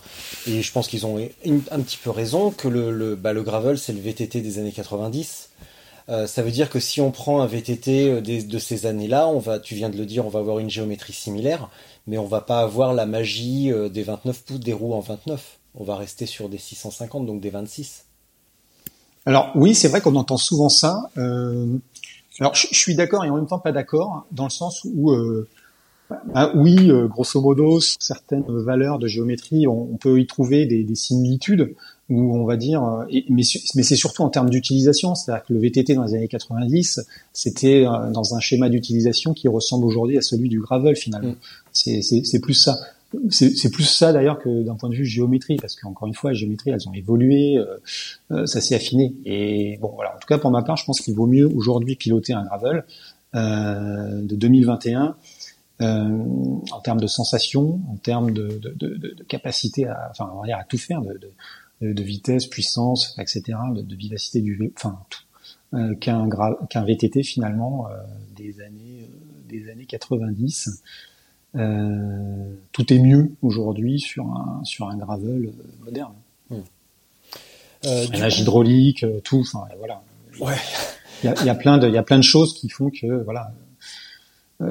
[0.46, 3.76] et je pense qu'ils ont un petit peu raison, que le, le, bah, le gravel,
[3.76, 5.50] c'est le VTT des années 90.
[6.08, 9.38] Euh, ça veut dire que si on prend un VTT euh, de ces années-là, on
[9.38, 11.68] va, tu viens de le dire, on va avoir une géométrie similaire,
[12.06, 15.58] mais on va pas avoir la magie euh, des 29 pouces des roues en 29.
[15.74, 18.04] On va rester sur des 650, donc des 26.
[19.26, 21.10] Alors oui, c'est vrai qu'on entend souvent ça.
[21.16, 21.66] Euh,
[22.40, 25.48] alors, je, suis d'accord et en même temps pas d'accord, dans le sens où, euh,
[26.32, 30.94] bah, oui, euh, grosso modo, certaines valeurs de géométrie, on, peut y trouver des, des,
[30.94, 31.74] similitudes,
[32.10, 33.42] où on va dire, euh, mais,
[33.74, 37.00] mais c'est surtout en termes d'utilisation, c'est-à-dire que le VTT dans les années 90,
[37.32, 41.34] c'était euh, dans un schéma d'utilisation qui ressemble aujourd'hui à celui du gravel finalement.
[41.72, 42.02] Mm.
[42.02, 42.76] C'est plus ça
[43.30, 46.36] c'est plus ça d'ailleurs que d'un point de vue géométrie, parce qu'encore une fois, les
[46.36, 47.76] géométries, elles ont évolué, euh,
[48.30, 49.14] euh, ça s'est affiné.
[49.24, 50.14] Et bon, voilà.
[50.14, 52.84] En tout cas, pour ma part, je pense qu'il vaut mieux aujourd'hui piloter un gravel
[53.34, 55.16] euh, de 2021
[55.80, 60.46] en termes de sensations, en termes de, de, de, de, capacité à, enfin, on va
[60.46, 65.24] dire à tout faire, de, vitesse, puissance, etc., de, vivacité du, enfin tout,
[66.00, 66.28] qu'un
[66.70, 67.88] qu'un VTT finalement
[68.34, 69.10] des années
[69.48, 70.82] des années 90.
[71.56, 76.14] Euh, tout est mieux aujourd'hui sur un sur un gravel euh, moderne.
[77.86, 79.40] Euh, nage hydraulique, tout.
[79.40, 80.02] Enfin voilà.
[80.40, 80.56] Ouais.
[81.22, 82.90] Il y a, y a, plein de il y a plein de choses qui font
[82.90, 83.52] que voilà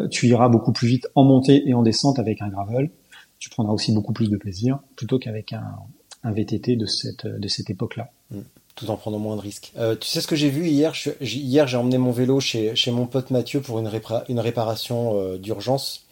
[0.10, 2.90] tu iras beaucoup plus vite en montée et en descente avec un gravel.
[3.38, 5.76] Tu prendras aussi beaucoup plus de plaisir plutôt qu'avec un,
[6.24, 8.10] un VTT de cette de cette époque-là.
[8.32, 8.42] Hmm.
[8.76, 9.72] Tout en prenant moins de risques.
[9.78, 10.96] Euh, tu sais ce que j'ai vu hier?
[10.96, 13.92] Je, Hier, j'ai emmené mon vélo chez, chez mon pote Mathieu pour une,
[14.30, 16.08] une réparation d'urgence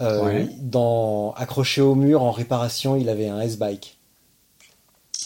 [0.00, 3.98] euh, dans, accroché au mur en réparation, il avait un S-Bike.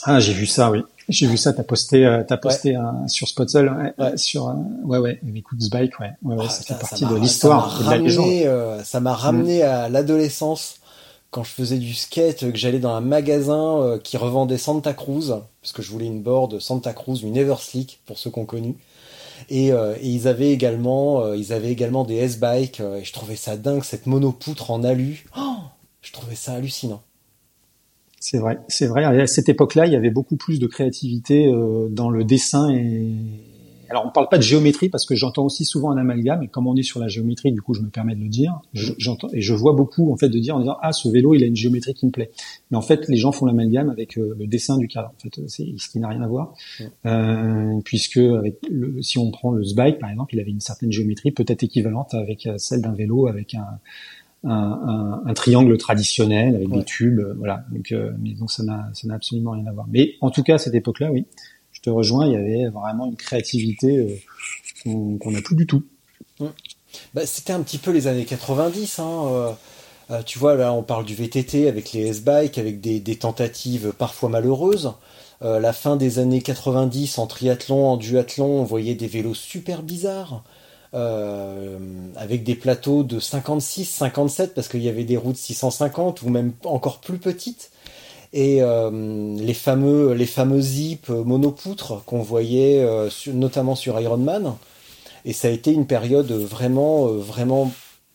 [0.04, 0.82] Ah, j'ai vu ça, oui.
[1.08, 4.54] J'ai vu ça, t'as posté, euh, t'as posté un, sur Spotzel, ouais, sur,
[4.84, 7.78] ouais, ouais, écoute, bike, ouais, ouais, ouais ah, ça, fait partie de l'histoire.
[7.78, 9.66] Ça m'a ramené, euh, ça m'a ramené mm.
[9.66, 10.76] à l'adolescence
[11.30, 15.34] quand je faisais du skate, que j'allais dans un magasin euh, qui revendait Santa Cruz,
[15.62, 18.76] parce que je voulais une board Santa Cruz, une Everslick, pour ceux qu'on connu.
[19.48, 22.80] Et, euh, et, ils avaient également, euh, ils avaient également des S-bikes.
[22.80, 25.24] Euh, et je trouvais ça dingue cette monopoutre en alu.
[25.36, 25.56] Oh,
[26.02, 27.02] je trouvais ça hallucinant.
[28.20, 29.04] C'est vrai, c'est vrai.
[29.04, 31.52] À cette époque-là, il y avait beaucoup plus de créativité
[31.90, 33.14] dans le dessin et,
[33.90, 36.66] alors on parle pas de géométrie parce que j'entends aussi souvent un amalgame et comme
[36.66, 38.60] on est sur la géométrie, du coup je me permets de le dire.
[38.74, 41.42] J'entends et je vois beaucoup en fait de dire en disant ah ce vélo il
[41.42, 42.30] a une géométrie qui me plaît.
[42.70, 45.08] Mais en fait les gens font l'amalgame avec euh, le dessin du cadre.
[45.08, 46.54] En fait c'est ce qui n'a rien à voir
[47.06, 50.92] euh, puisque avec le, si on prend le Zbike par exemple, il avait une certaine
[50.92, 53.78] géométrie peut-être équivalente avec euh, celle d'un vélo avec un
[54.44, 57.64] un, un, un, triangle traditionnel avec des tubes, voilà.
[57.72, 59.88] Donc, mais donc ça n'a ça n'a absolument rien à voir.
[59.90, 61.26] Mais en tout cas, à cette époque-là, oui,
[61.88, 65.84] te rejoins, il y avait vraiment une créativité euh, qu'on n'a plus du tout.
[66.40, 66.46] Mmh.
[67.14, 68.98] Bah, c'était un petit peu les années 90.
[68.98, 69.52] Hein, euh,
[70.10, 74.28] euh, tu vois, là, on parle du VTT avec les S-Bike, avec des, tentatives parfois
[74.28, 74.92] malheureuses.
[75.40, 80.42] la fin des années 90 en triathlon, en duathlon, on voyait des vélos super bizarres.
[80.92, 86.52] avec des plateaux de 56, 57 parce qu'il y avait des routes 650 ou même
[86.64, 87.70] encore plus petites
[88.32, 94.54] et euh, les fameux les fameux zip monopoutres qu'on voyait euh, notamment sur Iron Man.
[95.24, 97.72] Et ça a été une période vraiment euh, vraiment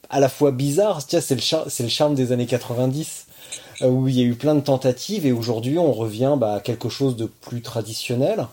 [0.09, 1.01] à la fois bizarre.
[1.07, 3.27] C'est le c'est le charme des années 90
[3.81, 6.89] où il y a eu plein de tentatives et aujourd'hui on revient bah, à quelque
[6.89, 8.47] chose de plus traditionnel.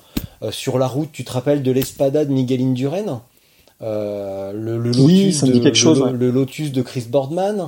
[0.51, 3.23] Sur la route tu te rappelles de l'Espada de Miguel Indurain
[3.83, 7.61] le, le, Lotus de, le, Lotus de Chris Boardman.
[7.61, 7.67] euh,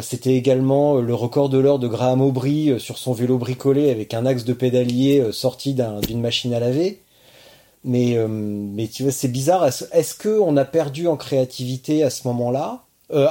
[0.00, 3.90] c'était également euh, le record de l'heure de Graham Aubry euh, sur son vélo bricolé
[3.90, 7.02] avec un axe de pédalier sorti d'une machine à laver.
[7.84, 8.18] Mais,
[8.92, 9.64] tu vois, c'est bizarre.
[9.64, 12.82] Est-ce qu'on a perdu en créativité à ce moment-là,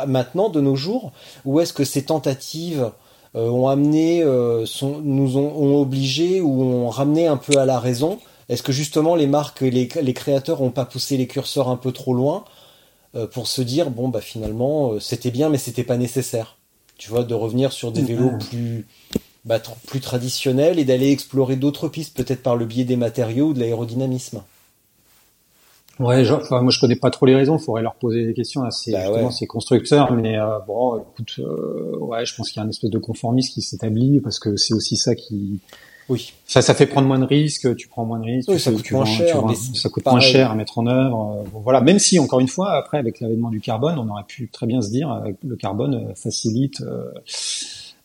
[0.07, 1.11] maintenant, de nos jours,
[1.43, 2.89] ou est-ce que ces tentatives
[3.33, 8.19] ont amené, nous ont, obligé ou ont ramené un peu à la raison?
[8.47, 11.91] Est-ce que justement les marques, les, les créateurs n'ont pas poussé les curseurs un peu
[11.91, 12.45] trop loin?
[12.45, 12.54] euh,
[13.27, 16.57] pour se dire bon bah finalement euh, c'était bien mais c'était pas nécessaire.
[16.97, 18.85] Tu vois, de revenir sur des vélos plus
[19.43, 23.53] bah, plus traditionnels et d'aller explorer d'autres pistes, peut-être par le biais des matériaux ou
[23.53, 24.41] de l'aérodynamisme.
[25.99, 28.63] Ouais, enfin, moi je connais pas trop les raisons, il faudrait leur poser des questions
[28.63, 31.41] à ces, bah ces constructeurs, mais euh, bon, écoute,
[31.99, 34.73] ouais, je pense qu'il y a un espèce de conformisme qui s'établit parce que c'est
[34.73, 35.59] aussi ça qui,
[36.09, 36.33] oui.
[36.45, 39.05] Ça, ça fait prendre moins de risques, tu prends moins de risques, ça coûte moins
[39.05, 39.43] cher,
[39.73, 41.43] ça coûte moins cher à mettre en œuvre.
[41.45, 44.49] Euh, voilà, même si encore une fois, après avec l'avènement du carbone, on aurait pu
[44.49, 46.83] très bien se dire, euh, le carbone euh, facilite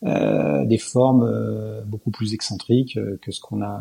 [0.02, 1.30] euh, des formes
[1.86, 3.80] beaucoup plus excentriques que ce qu'on a,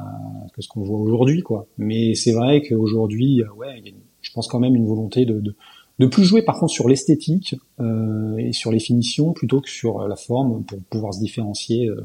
[0.54, 1.68] que ce qu'on voit aujourd'hui, quoi.
[1.78, 5.40] Mais c'est vrai qu'aujourd'hui, ouais, il y a, je pense quand même une volonté de,
[5.40, 5.56] de
[6.00, 10.08] de plus jouer par contre sur l'esthétique euh, et sur les finitions plutôt que sur
[10.08, 12.02] la forme pour pouvoir se différencier euh,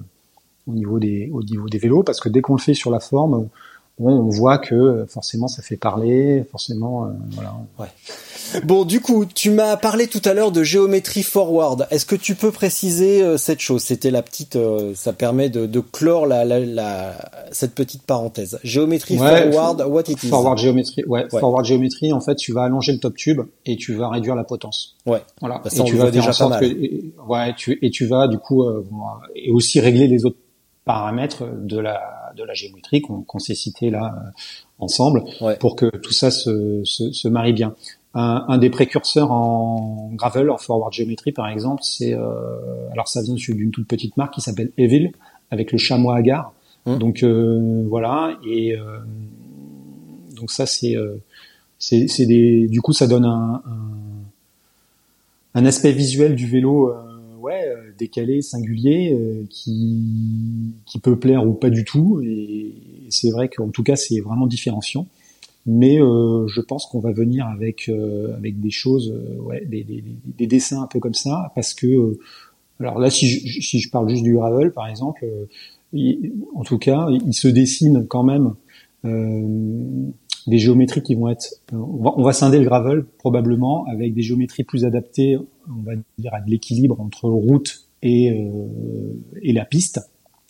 [0.67, 3.01] au niveau des au niveau des vélos parce que dès qu'on le fait sur la
[3.01, 3.49] forme
[3.99, 7.89] on voit que forcément ça fait parler forcément euh, voilà ouais.
[8.63, 11.89] Bon, du coup, tu m'as parlé tout à l'heure de géométrie forward.
[11.91, 13.83] Est-ce que tu peux préciser euh, cette chose?
[13.83, 17.15] C'était la petite, euh, ça permet de, de clore la, la, la,
[17.51, 18.61] cette petite parenthèse.
[18.63, 20.29] Géométrie forward, what it is?
[20.29, 22.13] Forward géométrie, ouais, Forward géométrie.
[22.13, 24.97] En fait, tu vas allonger le top tube et tu vas réduire la potence.
[25.07, 25.23] Ouais.
[25.41, 25.61] Voilà.
[25.65, 26.61] Bah, ça, et tu vas déjà pas mal.
[26.61, 28.85] Que, et, ouais, tu, et tu vas du coup euh,
[29.35, 30.39] et aussi régler les autres
[30.85, 34.15] paramètres de la de la géométrie qu'on s'est cité là
[34.79, 35.57] ensemble ouais.
[35.57, 37.75] pour que tout ça se, se, se marie bien
[38.15, 43.23] un, un, des précurseurs en gravel, en forward geometry par exemple, c'est euh, alors ça
[43.23, 45.11] vient d'une toute petite marque qui s'appelle Evil
[45.51, 46.53] avec le chamois agar.
[46.87, 46.99] Mmh.
[46.99, 48.99] Donc euh, voilà et euh,
[50.37, 51.17] donc ça c'est euh,
[51.79, 57.03] c'est des du coup ça donne un, un, un aspect visuel du vélo euh,
[57.41, 57.65] ouais
[57.99, 59.17] décalé singulier
[59.51, 62.21] qui qui peut plaire ou pas du tout.
[62.25, 62.75] Et
[63.11, 65.07] c'est vrai qu'en tout cas c'est vraiment différenciant.
[65.67, 69.83] Mais euh, je pense qu'on va venir avec euh, avec des choses, euh, ouais, des,
[69.83, 72.19] des, des, dessins un peu comme ça, parce que euh,
[72.81, 75.25] alors là, si je, si je parle juste du gravel, par exemple,
[75.95, 78.55] il, en tout cas, il, se dessine quand même
[79.05, 84.23] des géométries qui vont être, on va, on va, scinder le gravel probablement avec des
[84.23, 85.39] géométries plus adaptées,
[85.69, 88.33] on va dire à de l'équilibre entre route et
[89.43, 90.01] et la piste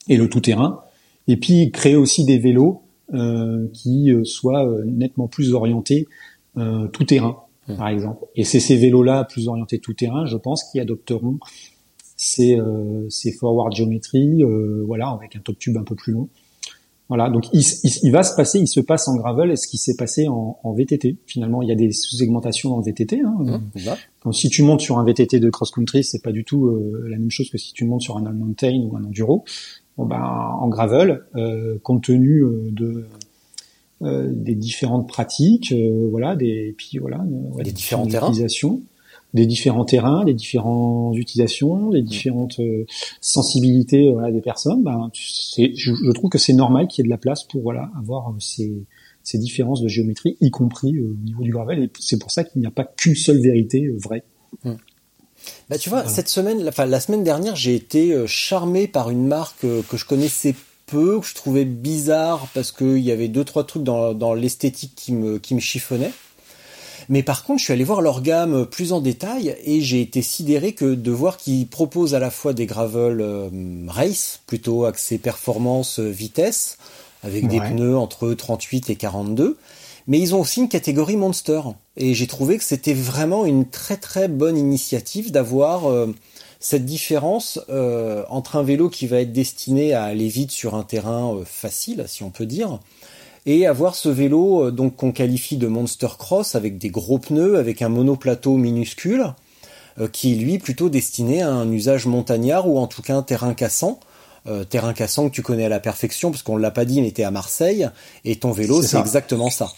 [0.09, 0.83] et le tout terrain,
[1.29, 2.83] et puis créer aussi des vélos
[3.13, 6.09] euh, qui euh, soit euh, nettement plus orienté
[6.93, 7.37] tout terrain,
[7.67, 7.77] mmh.
[7.77, 8.25] par exemple.
[8.37, 11.41] Et c'est ces vélos-là plus orientés tout terrain, je pense, qui adopteront
[12.17, 12.57] ces,
[13.09, 14.45] ces forward géométrie,
[14.87, 16.29] voilà, avec un top tube un peu plus long.
[17.09, 17.63] Voilà, donc il,
[18.03, 20.59] il, va se passer, il se passe en gravel et ce qui s'est passé en,
[20.63, 21.19] en, VTT.
[21.27, 23.21] Finalement, il y a des sous-segmentations en VTT.
[23.21, 23.37] Hein.
[23.41, 23.81] Mmh,
[24.21, 27.19] Quand si tu montes sur un VTT de cross-country, c'est pas du tout euh, la
[27.19, 29.45] même chose que si tu montes sur un mountain ou un enduro.
[29.99, 33.07] Bon, ben, en gravel, euh, compte tenu euh, de
[34.03, 38.33] euh, des différentes pratiques, euh, voilà, des puis voilà, ouais, des, des différents terrains,
[39.35, 42.61] des différents terrains, des différentes utilisations, des différentes
[43.21, 44.83] sensibilités voilà, des personnes.
[44.83, 47.91] Ben, je, je trouve que c'est normal qu'il y ait de la place pour voilà
[47.99, 48.85] avoir ces
[49.25, 51.83] ces différences de géométrie, y compris au niveau du gravel.
[51.83, 54.23] Et c'est pour ça qu'il n'y a pas qu'une seule vérité vraie.
[54.65, 54.77] Hum.
[55.69, 59.27] Bah, tu vois, cette semaine, enfin, la semaine dernière, j'ai été euh, charmé par une
[59.27, 60.55] marque euh, que je connaissais
[60.87, 64.93] peu, que je trouvais bizarre parce qu'il y avait deux, trois trucs dans, dans l'esthétique
[64.95, 66.13] qui me, qui me chiffonnaient.
[67.09, 70.23] Mais par contre, je suis allé voir leur gamme plus en détail et j'ai été
[70.23, 73.49] sidéré que de voir qu'ils proposent à la fois des gravel euh,
[73.89, 76.79] race, plutôt axés performance, vitesse,
[77.23, 77.49] avec ouais.
[77.49, 79.57] des pneus entre 38 et 42,
[80.07, 81.61] mais ils ont aussi une catégorie monster.
[81.97, 86.15] Et j'ai trouvé que c'était vraiment une très très bonne initiative d'avoir euh,
[86.61, 90.83] cette différence euh, entre un vélo qui va être destiné à aller vite sur un
[90.83, 92.81] terrain euh, facile, si on peut dire,
[93.47, 97.57] et avoir ce vélo euh, donc qu'on qualifie de monster cross avec des gros pneus,
[97.57, 99.35] avec un monoplateau minuscule,
[100.01, 103.23] euh, qui est lui plutôt destiné à un usage montagnard ou en tout cas un
[103.23, 104.01] terrain cassant.
[104.47, 107.13] Euh, terrain cassant que tu connais à la perfection, parce qu'on l'a pas dit, mais
[107.13, 107.89] t'es à Marseille,
[108.27, 109.73] et ton vélo, c'est exactement ça.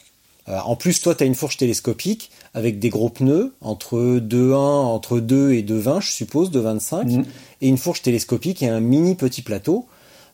[0.49, 4.55] Euh, en plus, toi, tu as une fourche télescopique avec des gros pneus entre 2,1,
[4.57, 7.25] entre 2 et 2,20, je suppose, 2,25, mmh.
[7.63, 9.87] et une fourche télescopique et un mini petit plateau,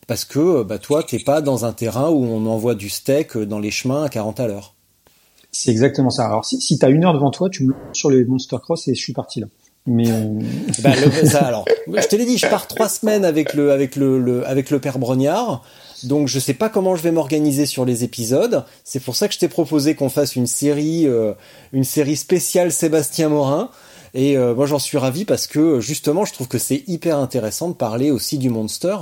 [0.07, 3.59] parce que bah, toi, t'es pas dans un terrain où on envoie du steak dans
[3.59, 4.75] les chemins à 40 à l'heure.
[5.51, 6.25] C'est exactement ça.
[6.25, 8.87] Alors, si, si tu as une heure devant toi, tu me sur les Monster Cross
[8.87, 9.47] et je suis parti là.
[9.85, 10.39] Mais euh...
[10.83, 13.95] bah, le, ça, alors, je te l'ai dit, je pars trois semaines avec le avec
[13.95, 15.63] le, le avec le père Brognard.
[16.03, 18.65] Donc je sais pas comment je vais m'organiser sur les épisodes.
[18.83, 21.33] C'est pour ça que je t'ai proposé qu'on fasse une série, euh,
[21.71, 23.69] une série spéciale Sébastien Morin.
[24.13, 27.69] Et euh, moi j'en suis ravi parce que justement je trouve que c'est hyper intéressant
[27.69, 28.97] de parler aussi du Monster.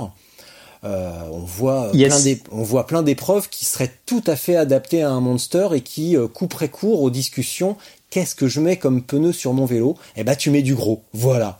[0.84, 2.24] Euh, on voit yes.
[2.24, 5.80] plein on voit plein d'épreuves qui seraient tout à fait adaptées à un Monster et
[5.80, 7.76] qui euh, couperaient court aux discussions.
[8.10, 9.96] Qu'est-ce que je mets comme pneu sur mon vélo?
[10.16, 11.02] Eh ben tu mets du gros.
[11.12, 11.58] Voilà.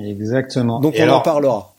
[0.00, 0.80] Exactement.
[0.80, 1.18] Donc et on alors...
[1.18, 1.74] en parlera.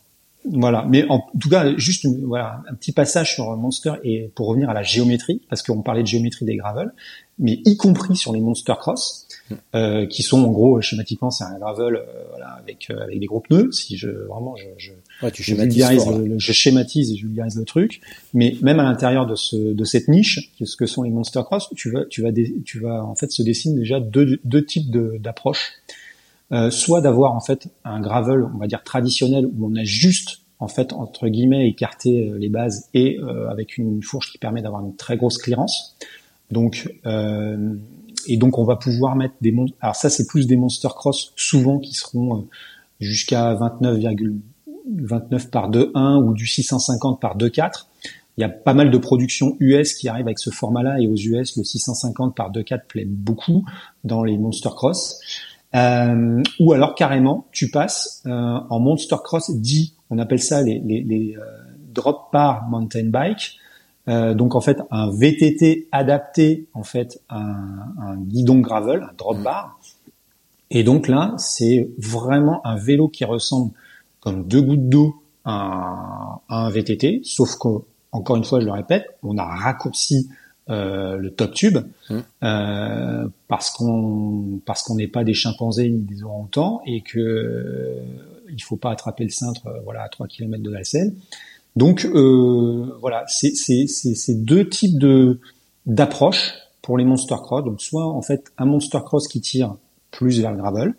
[0.48, 4.70] Voilà, mais en tout cas, juste voilà un petit passage sur Monster et pour revenir
[4.70, 6.92] à la géométrie, parce qu'on parlait de géométrie des gravel,
[7.40, 9.26] mais y compris sur les Monster Cross,
[9.74, 13.26] euh, qui sont en gros schématiquement c'est un gravel euh, voilà, avec euh, avec des
[13.26, 13.72] gros pneus.
[13.72, 14.92] Si je vraiment je je,
[15.22, 18.00] ouais, tu je, vulgarise le, le, je schématise et je vulgarise le truc,
[18.34, 21.70] mais même à l'intérieur de ce de cette niche, ce que sont les Monster Cross,
[21.74, 22.30] tu vas tu vas
[22.64, 25.72] tu vas en fait se dessinent déjà deux deux types d'approches.
[26.52, 30.42] Euh, soit d'avoir en fait un gravel, on va dire traditionnel, où on a juste
[30.60, 33.18] en fait entre guillemets écarter les bases et
[33.50, 35.96] avec une fourche qui permet d'avoir une très grosse clearance.
[36.50, 36.88] Donc
[38.28, 39.76] et donc on va pouvoir mettre des monstres.
[39.80, 42.46] Alors ça c'est plus des monster cross souvent qui seront
[43.00, 43.54] jusqu'à
[44.90, 47.86] 29,29 par 2.1 ou du 650 par 2.4.
[48.38, 51.14] Il y a pas mal de productions US qui arrivent avec ce format-là et aux
[51.14, 53.64] US le 650 par 2.4 plaît beaucoup
[54.04, 55.18] dans les monster cross.
[55.74, 60.78] Euh, ou alors carrément tu passes euh, en monster cross dit on appelle ça les,
[60.78, 61.42] les, les euh,
[61.92, 63.58] drop par mountain bike.
[64.08, 69.14] Euh, donc en fait un VTT adapté en fait à un, un guidon gravel, un
[69.16, 69.42] drop mmh.
[69.42, 69.78] bar
[70.70, 73.72] et donc là, c'est vraiment un vélo qui ressemble
[74.26, 79.38] comme deux gouttes d'eau à, un VTT, sauf qu'encore une fois, je le répète, on
[79.38, 80.28] a raccourci
[80.68, 81.78] euh, le top tube
[82.10, 82.16] mmh.
[82.42, 88.00] euh, parce qu'on parce qu'on n'est pas des chimpanzés ni des orang-outans et que euh,
[88.50, 91.14] il faut pas attraper le cintre euh, voilà à 3 km de la selle.
[91.76, 95.38] Donc euh, voilà, c'est c'est deux types de
[95.86, 96.52] d'approche
[96.82, 97.64] pour les monster cross.
[97.64, 99.76] Donc soit en fait un monster cross qui tire
[100.10, 100.94] plus vers le gravel.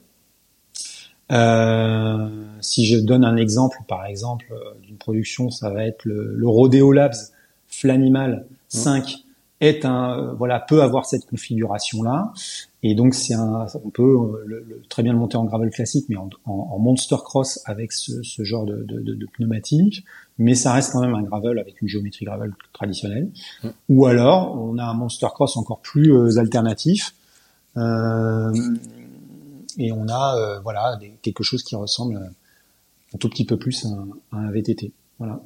[1.32, 2.30] Euh,
[2.61, 6.47] si je donne un exemple, par exemple, euh, d'une production, ça va être le, le
[6.47, 7.15] Rodeo Labs
[7.67, 9.23] Flanimal 5
[9.59, 12.32] est un euh, voilà peut avoir cette configuration là
[12.84, 16.15] et donc c'est un on peut le, très bien le monter en gravel classique mais
[16.15, 20.05] en, en, monster cross avec ce, ce genre de, de, de, pneumatique.
[20.38, 23.30] Mais ça reste quand même un gravel avec une géométrie gravel traditionnelle.
[23.89, 27.13] Ou alors on a un monster cross encore plus alternatif.
[27.78, 28.51] Euh,
[29.78, 32.32] et on a euh, voilà quelque chose qui ressemble
[33.13, 34.91] un tout petit peu plus à, un VTT.
[35.19, 35.41] Voilà.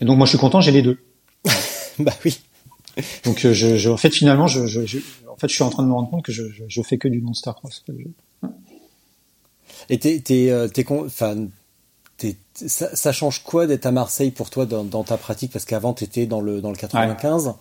[0.00, 0.98] Et donc moi je suis content, j'ai les deux.
[1.98, 2.40] bah oui.
[3.24, 4.98] Donc euh, je, je, en fait finalement je, je,
[5.28, 7.08] en fait je suis en train de me rendre compte que je, je, fais que
[7.08, 7.84] du Monster Cross.
[9.88, 11.48] Et t'es t'es t'es enfin
[12.54, 15.50] ça, ça, change quoi d'être à Marseille pour toi dans, dans ta pratique?
[15.52, 17.54] Parce qu'avant t'étais dans le dans le 95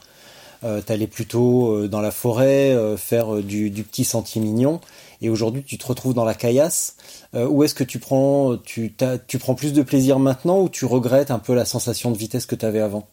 [0.63, 4.79] euh, t'allais plutôt euh, dans la forêt euh, faire du, du petit sentier mignon
[5.21, 6.95] et aujourd'hui tu te retrouves dans la caillasse.
[7.33, 8.93] où est-ce que tu prends tu,
[9.27, 12.45] tu prends plus de plaisir maintenant ou tu regrettes un peu la sensation de vitesse
[12.45, 13.07] que tu avais avant?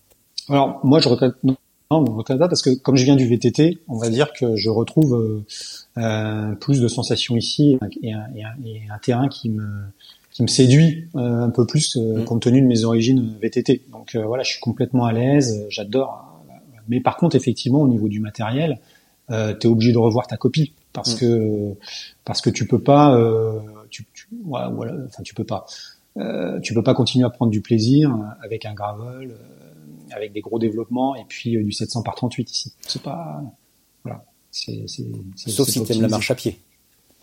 [0.49, 1.57] Alors moi je regrette non,
[2.05, 4.69] je regrette pas parce que comme je viens du VTT, on va dire que je
[4.69, 5.43] retrouve
[5.97, 9.67] euh, plus de sensations ici et un, et, un, et un, terrain qui me
[10.31, 12.25] qui me séduit euh, un peu plus euh, mm.
[12.25, 13.83] compte tenu de mes origines VTT.
[13.91, 16.29] Donc voilà, je suis complètement à l'aise, j'adore
[16.89, 18.81] mais par contre, effectivement, au niveau du matériel,
[19.31, 21.18] euh, tu es obligé de revoir ta copie parce mm.
[21.18, 21.74] que
[22.24, 23.61] parce que tu peux pas, euh,
[23.91, 24.70] tu, tu voilà,
[25.07, 25.66] enfin tu peux pas,
[26.16, 30.41] euh, tu peux pas continuer à prendre du plaisir avec un gravel, euh, avec des
[30.41, 32.72] gros développements et puis euh, du 700 par 38 ici.
[32.86, 33.43] C'est pas,
[34.05, 34.86] voilà, c'est
[35.36, 36.59] sauf si t'aimes la marche à pied.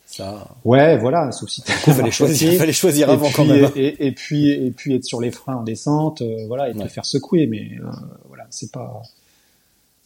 [0.06, 0.56] Ça...
[0.64, 3.72] Ouais, voilà, sauf si il fallait choisir, fallait choisir avant quand même.
[3.76, 6.88] Et, et, puis et puis être sur les freins en descente, euh, voilà, et te
[6.88, 7.72] faire secouer, mais
[8.28, 9.02] voilà, c'est pas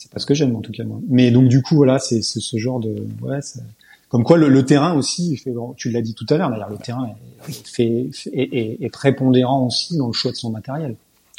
[0.09, 0.99] c'est pas ce que j'aime en tout cas moi.
[1.07, 3.39] Mais donc du coup voilà, c'est ce genre de ouais,
[4.09, 7.07] comme quoi le, terrain aussi, fait, tu l'as dit tout à l'heure d'ailleurs, le terrain
[7.47, 10.95] est, fait, est, prépondérant aussi dans le choix de son matériel.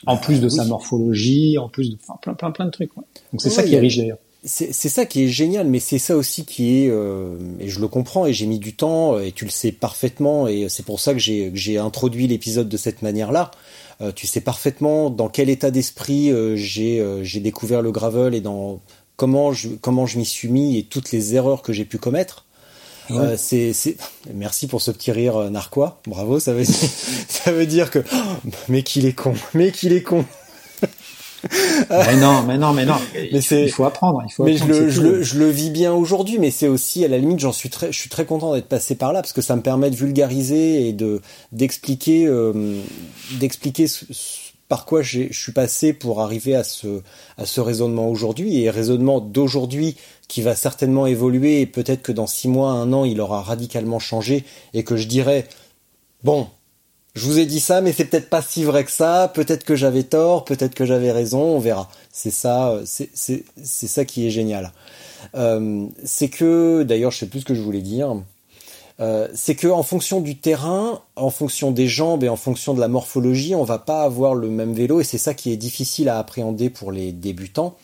[0.06, 2.94] En plus de sa morphologie, en plus de enfin, plein plein plein de trucs.
[2.94, 3.04] Donc
[3.38, 4.18] c'est ça qui est riche d'ailleurs.
[4.42, 7.88] C'est ça qui est génial, mais c'est ça aussi qui est, euh, et je le
[7.88, 11.12] comprends, et j'ai mis du temps, et tu le sais parfaitement, et c'est pour ça
[11.12, 13.50] que j'ai introduit l'épisode de cette manière-là.
[14.02, 18.34] Euh, tu sais parfaitement dans quel état d'esprit euh, j'ai euh, j'ai découvert le gravel
[18.34, 18.80] et dans
[19.16, 22.46] comment je comment je m'y suis mis et toutes les erreurs que j'ai pu commettre.
[23.10, 23.96] Euh, c'est, c'est,
[24.32, 26.00] merci pour ce petit rire narquois.
[26.06, 26.62] Bravo, ça veut,
[27.28, 27.98] ça veut dire que,
[28.68, 30.24] mais qu'il est con, mais qu'il est con.
[31.90, 32.96] mais non, mais non, mais non.
[33.32, 34.22] Mais c'est, il faut apprendre.
[34.26, 37.04] Il faut mais je, le, je, le, je le vis bien aujourd'hui, mais c'est aussi
[37.04, 39.32] à la limite, j'en suis très, je suis très content d'être passé par là parce
[39.32, 41.20] que ça me permet de vulgariser et de
[41.52, 42.80] d'expliquer, euh,
[43.38, 43.86] d'expliquer
[44.68, 47.02] par quoi je suis passé pour arriver à ce
[47.38, 49.96] à ce raisonnement aujourd'hui et raisonnement d'aujourd'hui
[50.28, 53.98] qui va certainement évoluer et peut-être que dans six mois, un an, il aura radicalement
[53.98, 55.46] changé et que je dirais
[56.22, 56.48] bon,
[57.20, 59.30] je vous ai dit ça, mais c'est peut-être pas si vrai que ça.
[59.34, 61.42] Peut-être que j'avais tort, peut-être que j'avais raison.
[61.42, 61.90] On verra.
[62.10, 63.44] C'est ça, c'est c'est
[63.88, 64.72] ça qui est génial.
[65.34, 68.16] Euh, c'est que, d'ailleurs, je sais plus ce que je voulais dire.
[69.00, 72.80] Euh, c'est que en fonction du terrain, en fonction des jambes et en fonction de
[72.80, 76.08] la morphologie, on va pas avoir le même vélo et c'est ça qui est difficile
[76.08, 77.76] à appréhender pour les débutants.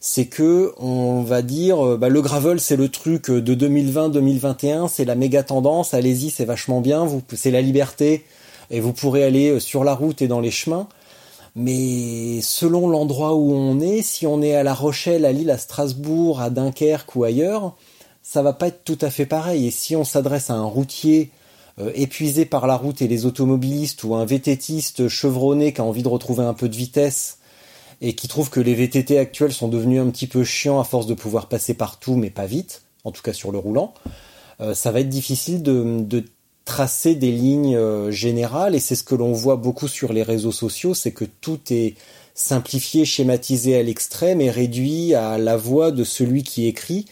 [0.00, 5.04] C'est que on va dire, euh, bah, le gravel c'est le truc de 2020-2021, c'est
[5.04, 5.94] la méga tendance.
[5.94, 7.06] Allez-y, c'est vachement bien.
[7.34, 8.24] C'est la liberté
[8.70, 10.88] et vous pourrez aller euh, sur la route et dans les chemins.
[11.56, 15.58] Mais selon l'endroit où on est, si on est à La Rochelle, à Lille, à
[15.58, 17.76] Strasbourg, à Dunkerque ou ailleurs,
[18.22, 19.66] ça va pas être tout à fait pareil.
[19.66, 21.32] Et si on s'adresse à un routier
[21.80, 26.02] euh, épuisé par la route et les automobilistes ou un VTTiste chevronné qui a envie
[26.02, 27.38] de retrouver un peu de vitesse
[28.00, 31.06] et qui trouve que les VTT actuels sont devenus un petit peu chiants à force
[31.06, 33.94] de pouvoir passer partout mais pas vite, en tout cas sur le roulant,
[34.60, 36.24] euh, ça va être difficile de, de
[36.64, 40.52] tracer des lignes euh, générales et c'est ce que l'on voit beaucoup sur les réseaux
[40.52, 41.94] sociaux, c'est que tout est
[42.34, 47.06] simplifié, schématisé à l'extrême et réduit à la voix de celui qui écrit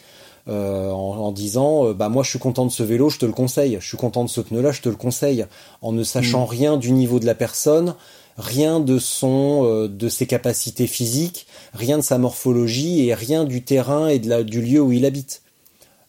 [0.49, 3.33] euh, en, disant euh, bah moi je suis content de ce vélo, je te le
[3.33, 5.45] conseille, je suis content de ce pneu là, je te le conseille,
[5.83, 6.49] en ne sachant mm.
[6.49, 7.93] rien du niveau de la personne,
[8.37, 13.63] rien de son euh, de ses capacités physiques, rien de sa morphologie et rien du
[13.63, 15.43] terrain et de la, du lieu où il habite.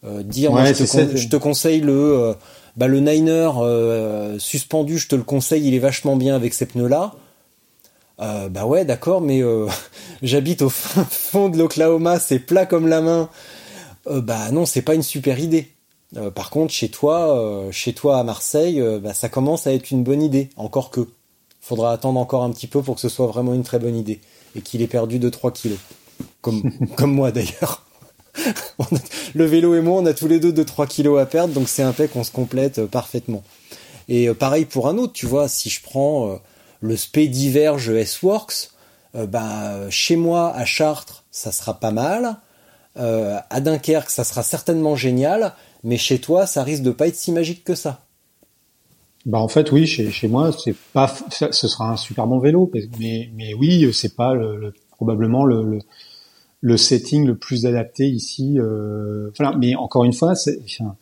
[0.05, 2.34] dire je, te je, te conseille le
[2.80, 3.50] bah le Niner
[4.38, 7.12] suspendu, je te le conseille, il est vachement bien avec ces pneus là.
[8.18, 9.42] bah ouais, d'accord, mais
[10.22, 13.28] j'habite au fond de l'Oklahoma, c'est plat comme la main
[14.06, 15.68] euh, bah non, c'est pas une super idée.
[16.16, 19.90] Euh, par contre, chez toi, euh, chez toi à Marseille, bah, ça commence à être
[19.90, 20.50] une bonne idée.
[20.56, 21.08] Encore que,
[21.60, 24.20] faudra attendre encore un petit peu pour que ce soit vraiment une très bonne idée
[24.56, 25.78] et qu'il ait perdu 2-3 kilos,
[26.40, 26.62] comme
[26.96, 27.86] comme moi d'ailleurs.
[29.34, 31.82] le vélo et moi, on a tous les deux 2-3 kilos à perdre, donc c'est
[31.82, 33.43] un fait qu'on se complète parfaitement.
[34.09, 36.41] Et pareil pour un autre, tu vois, si je prends
[36.80, 38.70] le Spediverge S-Works,
[39.14, 42.36] bah, chez moi à Chartres, ça sera pas mal.
[42.97, 47.16] Euh, à Dunkerque, ça sera certainement génial, mais chez toi, ça risque de pas être
[47.16, 48.01] si magique que ça.
[49.26, 52.72] Bah en fait oui chez, chez moi c'est pas ce sera un super bon vélo
[52.99, 55.78] mais mais oui c'est pas le, probablement le, le,
[56.76, 60.96] setting le plus adapté ici euh, voilà mais encore une fois c'est enfin,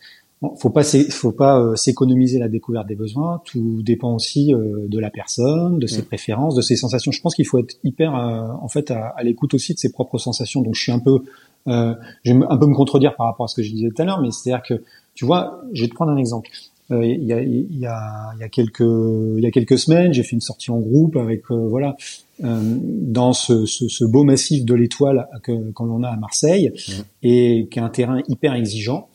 [0.57, 4.99] faut pas faut pas euh, s'économiser la découverte des besoins tout dépend aussi euh, de
[4.99, 6.07] la personne de ses mm.
[6.07, 9.55] préférences de ses sensations je pense qu'il faut être hyper en fait à, à l'écoute
[9.55, 11.23] aussi de ses propres sensations donc je suis un peu
[11.69, 11.95] euh,
[12.25, 14.05] je vais un peu me contredire par rapport à ce que je disais tout à
[14.05, 14.83] l'heure, mais c'est-à-dire que,
[15.15, 16.51] tu vois, je vais te prendre un exemple.
[16.91, 20.23] Euh, il, y a, y a, y a quelques il y a quelques semaines, j'ai
[20.23, 21.95] fait une sortie en groupe avec euh, voilà euh,
[22.41, 26.93] dans ce, ce, ce, beau massif de l'Étoile que qu'on l'on a à Marseille mmh.
[27.23, 29.09] et qui est un terrain hyper exigeant.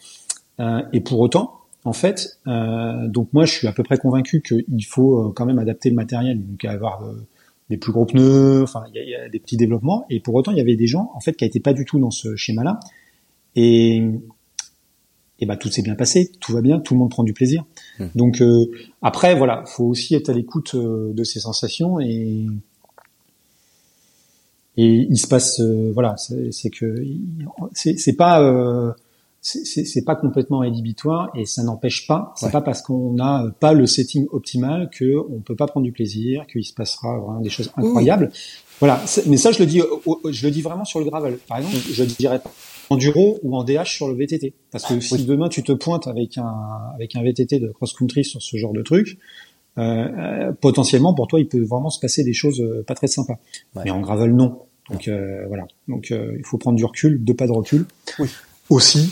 [0.59, 4.85] Euh, et pour autant, en fait, donc moi je suis à peu près convaincu qu'il
[4.85, 7.03] faut quand même adapter le matériel, donc avoir
[7.69, 10.05] des plus gros pneus, enfin il y, a, des petits développements.
[10.09, 11.99] Et pour autant, il y avait des gens en fait qui n'étaient pas du tout
[11.99, 12.79] dans ce schéma-là.
[13.55, 14.01] Et
[15.39, 17.65] et bah tout s'est bien passé, tout va bien, tout le monde prend du plaisir.
[17.99, 18.05] Hmm.
[18.15, 18.65] Donc euh,
[19.01, 22.45] après voilà, faut aussi être à l'écoute euh, de ses sensations et
[24.77, 26.95] et il se passe euh, voilà, c'est que
[27.73, 28.95] c'est pas
[29.41, 33.85] c'est pas complètement rédhibitoire et ça n'empêche pas, c'est pas parce qu'on n'a pas le
[33.85, 37.69] setting optimal que on peut pas prendre du plaisir, qu'il se passera vraiment des choses
[37.75, 38.31] incroyables.
[38.79, 39.81] Voilà, mais ça je le dis,
[40.29, 41.37] je le dis vraiment sur le gravel.
[41.47, 42.41] Par exemple, je dirais
[42.89, 46.37] enduro ou en DH sur le VTT, parce que si demain tu te pointes avec
[46.37, 46.53] un
[46.95, 49.42] avec un VTT de cross country sur ce genre de truc, euh, euh,
[49.75, 53.37] potentiellement pour toi il peut vraiment se passer des choses euh, pas très sympas.
[53.83, 54.59] Mais en gravel non.
[54.89, 57.85] Donc euh, voilà, donc il faut prendre du recul, deux pas de recul.
[58.19, 58.29] Oui.
[58.69, 59.09] Aussi,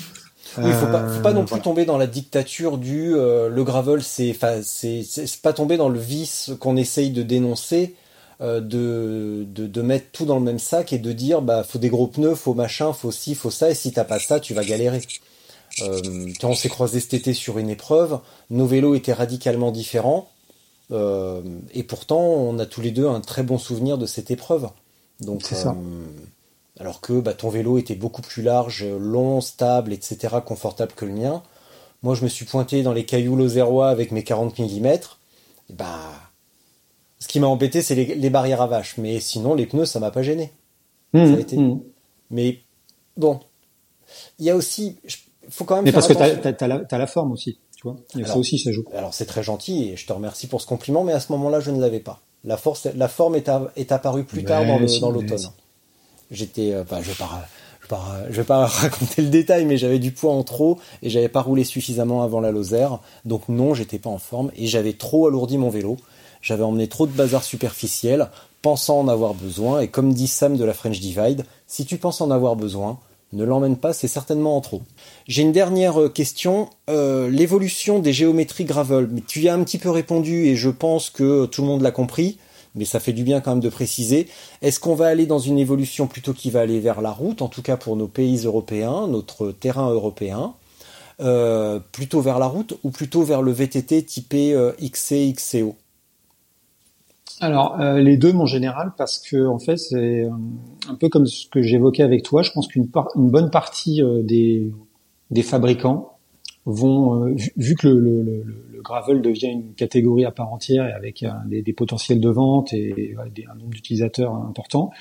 [0.57, 3.63] il faut pas, faut pas non euh, plus tomber dans la dictature du euh, le
[3.63, 7.95] gravel, c'est, c'est, c'est pas tomber dans le vice qu'on essaye de dénoncer,
[8.39, 11.79] euh, de, de, de mettre tout dans le même sac et de dire bah faut
[11.79, 14.53] des gros pneus, faut machin, faut ci, faut ça, et si t'as pas ça, tu
[14.53, 15.01] vas galérer.
[15.81, 16.01] Euh,
[16.43, 20.29] on s'est croisé cet été sur une épreuve, nos vélos étaient radicalement différents,
[20.91, 21.41] euh,
[21.73, 24.69] et pourtant on a tous les deux un très bon souvenir de cette épreuve.
[25.19, 25.75] Donc c'est ça
[26.81, 31.11] alors que bah, ton vélo était beaucoup plus large, long, stable, etc., confortable que le
[31.11, 31.43] mien.
[32.01, 34.85] Moi, je me suis pointé dans les cailloux lausérois avec mes 40 mm.
[34.87, 34.99] Et
[35.69, 35.99] bah,
[37.19, 38.97] ce qui m'a embêté, c'est les, barrières à vaches.
[38.97, 40.51] Mais sinon, les pneus, ça m'a pas gêné.
[41.13, 41.57] Mmh, ça a été.
[41.57, 41.81] Mmh.
[42.31, 42.59] Mais
[43.15, 43.39] bon,
[44.39, 45.85] il y a aussi, il faut quand même.
[45.85, 48.27] Mais parce que t'as as, as, la forme aussi, tu vois.
[48.27, 48.85] ça aussi, ça joue.
[48.95, 51.59] Alors c'est très gentil et je te remercie pour ce compliment, mais à ce moment-là,
[51.59, 52.21] je ne l'avais pas.
[52.43, 55.51] La force, la forme est, est apparue plus tard dans l'automne
[56.31, 57.45] j'étais, euh, je vais pas,
[58.29, 61.41] je vais pas, raconter le détail, mais j'avais du poids en trop et j'avais pas
[61.41, 65.57] roulé suffisamment avant la Lozère, donc non, j'étais pas en forme et j'avais trop alourdi
[65.57, 65.97] mon vélo.
[66.41, 68.29] J'avais emmené trop de bazar superficiel,
[68.63, 72.19] pensant en avoir besoin, et comme dit Sam de la French Divide, si tu penses
[72.19, 72.97] en avoir besoin,
[73.33, 74.81] ne l'emmène pas, c'est certainement en trop.
[75.27, 79.09] J'ai une dernière euh, question, euh, l'évolution des géométries gravel.
[79.27, 81.91] Tu y as un petit peu répondu et je pense que tout le monde l'a
[81.91, 82.37] compris
[82.75, 84.27] mais ça fait du bien quand même de préciser.
[84.61, 87.47] Est-ce qu'on va aller dans une évolution plutôt qui va aller vers la route, en
[87.47, 90.53] tout cas pour nos pays européens, notre terrain européen,
[91.19, 95.75] euh, plutôt vers la route ou plutôt vers le VTT typé euh, XC, XCO
[97.41, 100.29] alors euh, les deux mon général parce que en fait c'est
[100.87, 102.43] un peu comme ce que j'évoquais avec toi.
[102.43, 104.71] Je pense qu'une une bonne partie des,
[105.31, 106.17] des fabricants
[106.65, 111.25] vont, euh, vu, que le, le, gravel devient une catégorie à part entière et avec
[111.47, 114.91] des, potentiels de vente et, un nombre d'utilisateurs important,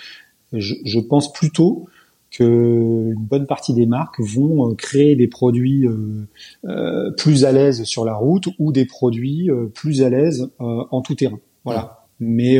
[0.53, 1.87] je, je, pense plutôt
[2.31, 5.87] que une bonne partie des marques vont créer des produits
[6.65, 11.15] euh, plus à l'aise sur la route ou des produits plus à l'aise en tout
[11.15, 11.41] terrain.
[11.65, 12.00] Voilà.
[12.21, 12.59] Mais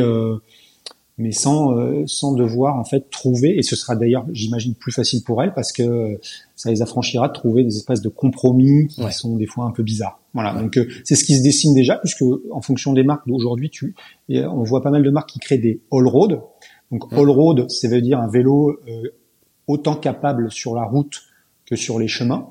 [1.21, 5.23] mais sans euh, sans devoir en fait trouver et ce sera d'ailleurs j'imagine plus facile
[5.23, 6.19] pour elles parce que
[6.55, 9.83] ça les affranchira de trouver des espaces de compromis qui sont des fois un peu
[9.83, 10.19] bizarres.
[10.33, 13.69] Voilà, donc euh, c'est ce qui se dessine déjà puisque en fonction des marques d'aujourd'hui,
[13.69, 13.95] tu
[14.29, 16.41] on voit pas mal de marques qui créent des all road.
[16.91, 19.09] Donc all road, ça veut dire un vélo euh,
[19.67, 21.21] autant capable sur la route
[21.65, 22.47] que sur les chemins.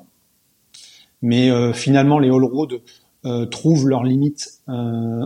[1.23, 2.81] Mais finalement les all road
[3.51, 4.61] trouvent leurs limites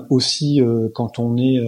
[0.10, 0.62] aussi
[0.94, 1.60] quand on est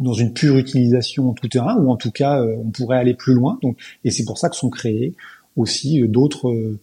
[0.00, 3.34] dans une pure utilisation tout terrain, ou en tout cas, euh, on pourrait aller plus
[3.34, 3.58] loin.
[3.62, 5.14] Donc, et c'est pour ça que sont créés
[5.56, 6.78] aussi euh, d'autres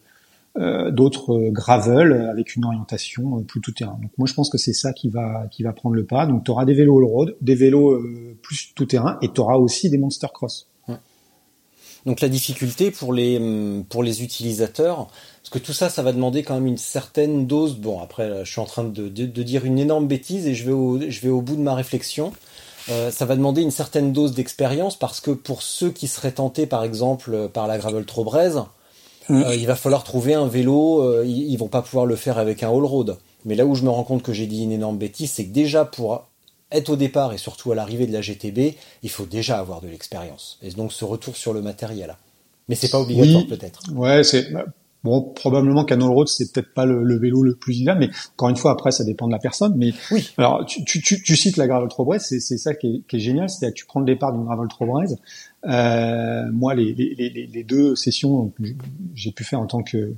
[0.57, 3.97] euh, d'autres gravel avec une orientation plus tout terrain.
[4.01, 6.25] Donc moi je pense que c'est ça qui va qui va prendre le pas.
[6.25, 8.01] Donc tu auras des vélos all-road, des vélos
[8.41, 10.67] plus tout terrain et tu auras aussi des monster cross.
[12.07, 15.07] Donc la difficulté pour les hum, pour les utilisateurs,
[15.41, 17.75] parce que tout ça, ça va demander quand même une certaine dose.
[17.75, 20.65] Bon, après, je suis en train de, de, de dire une énorme bêtise et je
[20.65, 22.31] vais au, je vais au bout de ma réflexion.
[22.89, 26.65] Euh, ça va demander une certaine dose d'expérience parce que pour ceux qui seraient tentés
[26.65, 28.63] par exemple euh, par la gravel trop braise,
[29.27, 29.43] mm.
[29.43, 32.69] euh, il va falloir trouver un vélo, ils, vont pas pouvoir le faire avec un
[32.69, 33.17] all road.
[33.43, 35.53] Mais là où je me rends compte que j'ai dit une énorme bêtise, c'est que
[35.53, 36.23] déjà pour
[36.71, 39.87] être au départ et surtout à l'arrivée de la GTB, il faut déjà avoir de
[39.87, 40.59] l'expérience.
[40.61, 42.15] Et donc ce retour sur le matériel.
[42.67, 43.81] Mais c'est pas obligatoire peut-être.
[43.93, 44.51] Ouais, c'est
[45.03, 48.49] Bon, probablement qu'un all road c'est peut-être pas le, vélo le plus idéal, mais encore
[48.49, 49.73] une fois après ça dépend de la personne.
[49.77, 50.29] Mais oui.
[50.37, 53.19] Alors tu, tu, tu, cites la gravel Trobrez, c'est c'est ça qui est, qui est
[53.19, 55.05] génial, c'est-à-dire que tu prends le départ d'une gravel Trobrez.
[55.65, 58.51] Euh, moi les, les, les, les, deux sessions
[59.13, 60.13] j'ai pu faire en tant que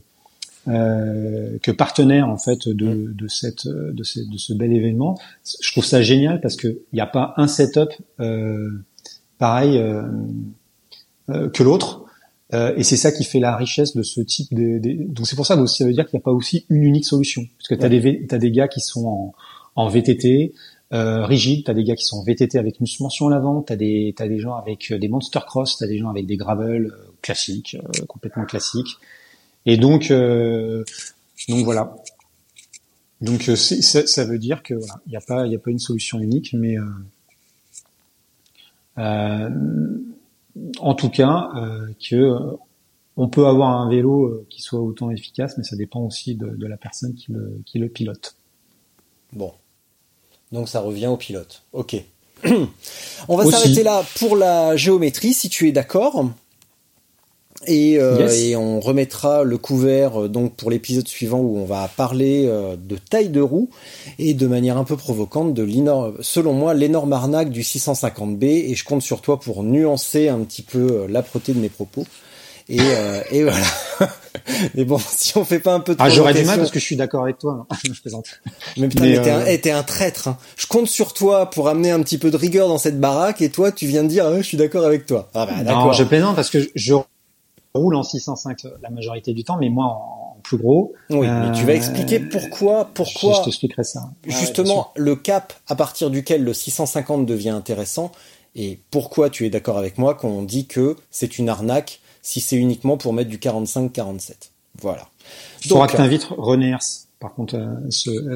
[0.69, 3.15] euh, que partenaire en fait de, mm.
[3.15, 5.17] de cette de ce, de ce bel événement,
[5.61, 7.89] je trouve ça génial parce que il n'y a pas un setup
[8.19, 8.69] euh,
[9.37, 10.03] pareil euh,
[11.29, 12.05] euh que l'autre.
[12.51, 14.79] Euh, et c'est ça qui fait la richesse de ce type de,
[15.13, 17.05] donc c'est pour ça que ça veut dire qu'il n'y a pas aussi une unique
[17.05, 19.33] solution parce que tu as des as des gars qui sont en,
[19.75, 20.53] en VTT
[20.91, 23.61] euh, rigide, tu as des gars qui sont en VTT avec une suspension à l'avant,
[23.61, 26.25] tu as des t'as des gens avec des monster cross, tu as des gens avec
[26.25, 28.97] des gravel euh, classiques, complètement classiques.
[29.65, 31.95] Et donc donc voilà.
[33.21, 35.79] Donc ça, ça, veut dire que voilà, il n'y a pas il a pas une
[35.79, 36.77] solution unique mais
[38.97, 39.49] euh,
[40.79, 42.57] en tout cas, euh, que euh,
[43.17, 46.65] on peut avoir un vélo euh, qui soit autant efficace, mais ça dépend aussi de,
[46.65, 48.35] la personne qui le, qui le pilote.
[49.33, 49.53] Bon.
[50.51, 51.63] Donc ça revient au pilote.
[51.73, 51.95] Ok.
[53.27, 56.25] on va s'arrêter là pour la géométrie, si tu es d'accord.
[57.67, 62.45] Euh, et, on remettra le couvert euh, donc pour l'épisode suivant où on va parler
[62.47, 63.69] euh, de taille de roue
[64.17, 68.75] et de manière un peu provocante de l'énorme, selon moi, l'énorme arnaque du 650B et
[68.75, 72.05] je compte sur toi pour nuancer un petit peu l'âpreté de mes propos.
[72.69, 72.77] Et,
[73.31, 73.65] et voilà.
[74.75, 76.79] Mais bon, si on fait pas un peu de Ah, j'aurais du mal parce que
[76.79, 77.65] je suis d'accord avec toi.
[77.83, 78.25] je plaisante.
[78.77, 79.03] Mais putain,
[79.43, 80.27] mais, t'es un, un, traître.
[80.27, 80.37] Hein.
[80.55, 83.49] Je compte sur toi pour amener un petit peu de rigueur dans cette baraque et
[83.49, 85.29] toi, tu viens de dire, ah, je suis d'accord avec toi.
[85.33, 85.93] Ah bah, d'accord.
[85.93, 86.93] je plaisante parce que je
[87.73, 90.93] roule en 605 la majorité du temps, mais moi en, plus gros.
[91.09, 93.39] Oui, mais tu vas expliquer euh, pourquoi, pourquoi.
[93.39, 94.09] Je, t'expliquerai ça.
[94.25, 98.11] Justement, le cap à partir duquel le 650 devient intéressant
[98.55, 102.39] et pourquoi tu es d'accord avec moi quand on dit que c'est une arnaque si
[102.41, 104.51] c'est uniquement pour mettre du 45-47.
[104.81, 105.07] Voilà.
[105.63, 106.79] Il faudra que tu invites René Hers,
[107.19, 108.31] par contre, à ce,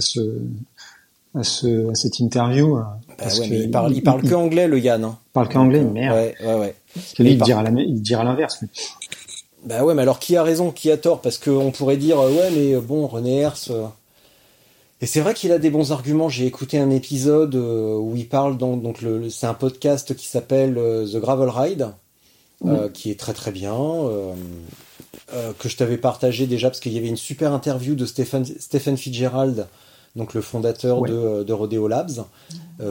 [1.36, 2.76] à ce, à cette interview.
[2.76, 5.04] Bah parce ouais, il parle, il, parle que anglais, le Yann.
[5.04, 5.18] Hein.
[5.28, 6.16] Il parle qu'anglais, merde.
[6.16, 6.76] Ouais, ouais, ouais.
[7.20, 8.64] il, dira il dira l'inverse.
[9.66, 11.22] Bah ouais, mais alors qui a raison, qui a tort?
[11.22, 13.70] Parce qu'on pourrait dire, euh, ouais, mais euh, bon, René Hers...
[13.70, 13.88] Euh,
[15.02, 16.30] et c'est vrai qu'il a des bons arguments.
[16.30, 20.76] J'ai écouté un épisode où il parle, donc, donc le, c'est un podcast qui s'appelle
[20.76, 21.90] The Gravel Ride,
[22.94, 23.76] qui est très très bien,
[25.60, 28.96] que je t'avais partagé déjà, parce qu'il y avait une super interview de Stephen, Stephen
[28.96, 29.68] Fitzgerald,
[30.16, 32.24] donc le fondateur de, de, Rodeo Labs,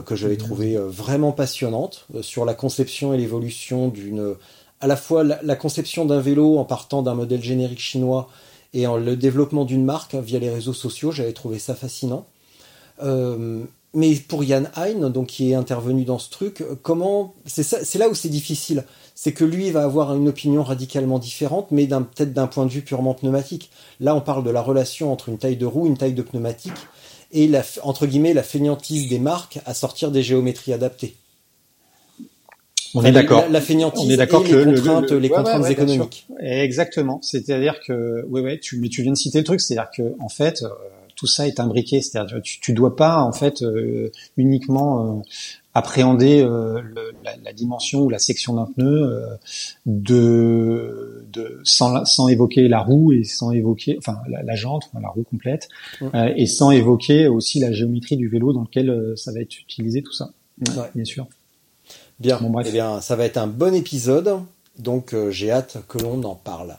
[0.05, 4.35] que j'avais trouvé vraiment passionnante sur la conception et l'évolution d'une
[4.83, 8.27] à la fois la, conception d'un vélo en partant d'un modèle générique chinois
[8.73, 12.25] et le développement d'une marque via les réseaux sociaux, j'avais trouvé ça fascinant.
[13.01, 18.09] Euh, mais pour Yann Hein, donc qui est intervenu dans ce truc, comment c'est là
[18.09, 18.83] où c'est difficile,
[19.15, 22.81] c'est que lui va avoir une opinion radicalement différente, mais peut-être d'un point de vue
[22.81, 23.71] purement pneumatique.
[24.01, 26.73] Là, on parle de la relation entre une taille de roue, une taille de pneumatique,
[27.31, 31.15] et la, entre guillemets la fainéantise des marques à sortir des géométries adaptées.
[32.95, 33.41] On est d'accord.
[33.41, 35.61] La, la fainéantise On est d'accord et que les le- contraintes, le- les ouais, contraintes
[35.61, 36.27] ouais, ouais, économiques.
[36.39, 37.19] Exactement.
[37.21, 40.29] C'est-à-dire que, ouais, ouais, tu, mais tu viens de citer le truc, c'est-à-dire que, en
[40.29, 40.69] fait, euh,
[41.15, 42.01] tout ça est imbriqué.
[42.01, 45.21] C'est-à-dire, tu, tu dois pas, en fait, euh, uniquement euh,
[45.73, 46.81] appréhender euh,
[47.23, 49.25] la, la dimension ou la section d'un pneu euh,
[49.87, 55.01] de, de sans, sans évoquer la roue et sans évoquer, enfin, la, la jante, enfin,
[55.01, 55.67] la roue complète,
[56.35, 60.01] et sans évoquer aussi la géométrie du vélo dans lequel euh, ça va être utilisé,
[60.03, 60.31] tout ça.
[60.93, 61.27] Bien sûr.
[62.19, 62.39] Bien.
[62.41, 62.67] Bon, bref.
[62.69, 64.39] Eh bien, ça va être un bon épisode.
[64.77, 66.75] Donc, euh, j'ai hâte que l'on en parle.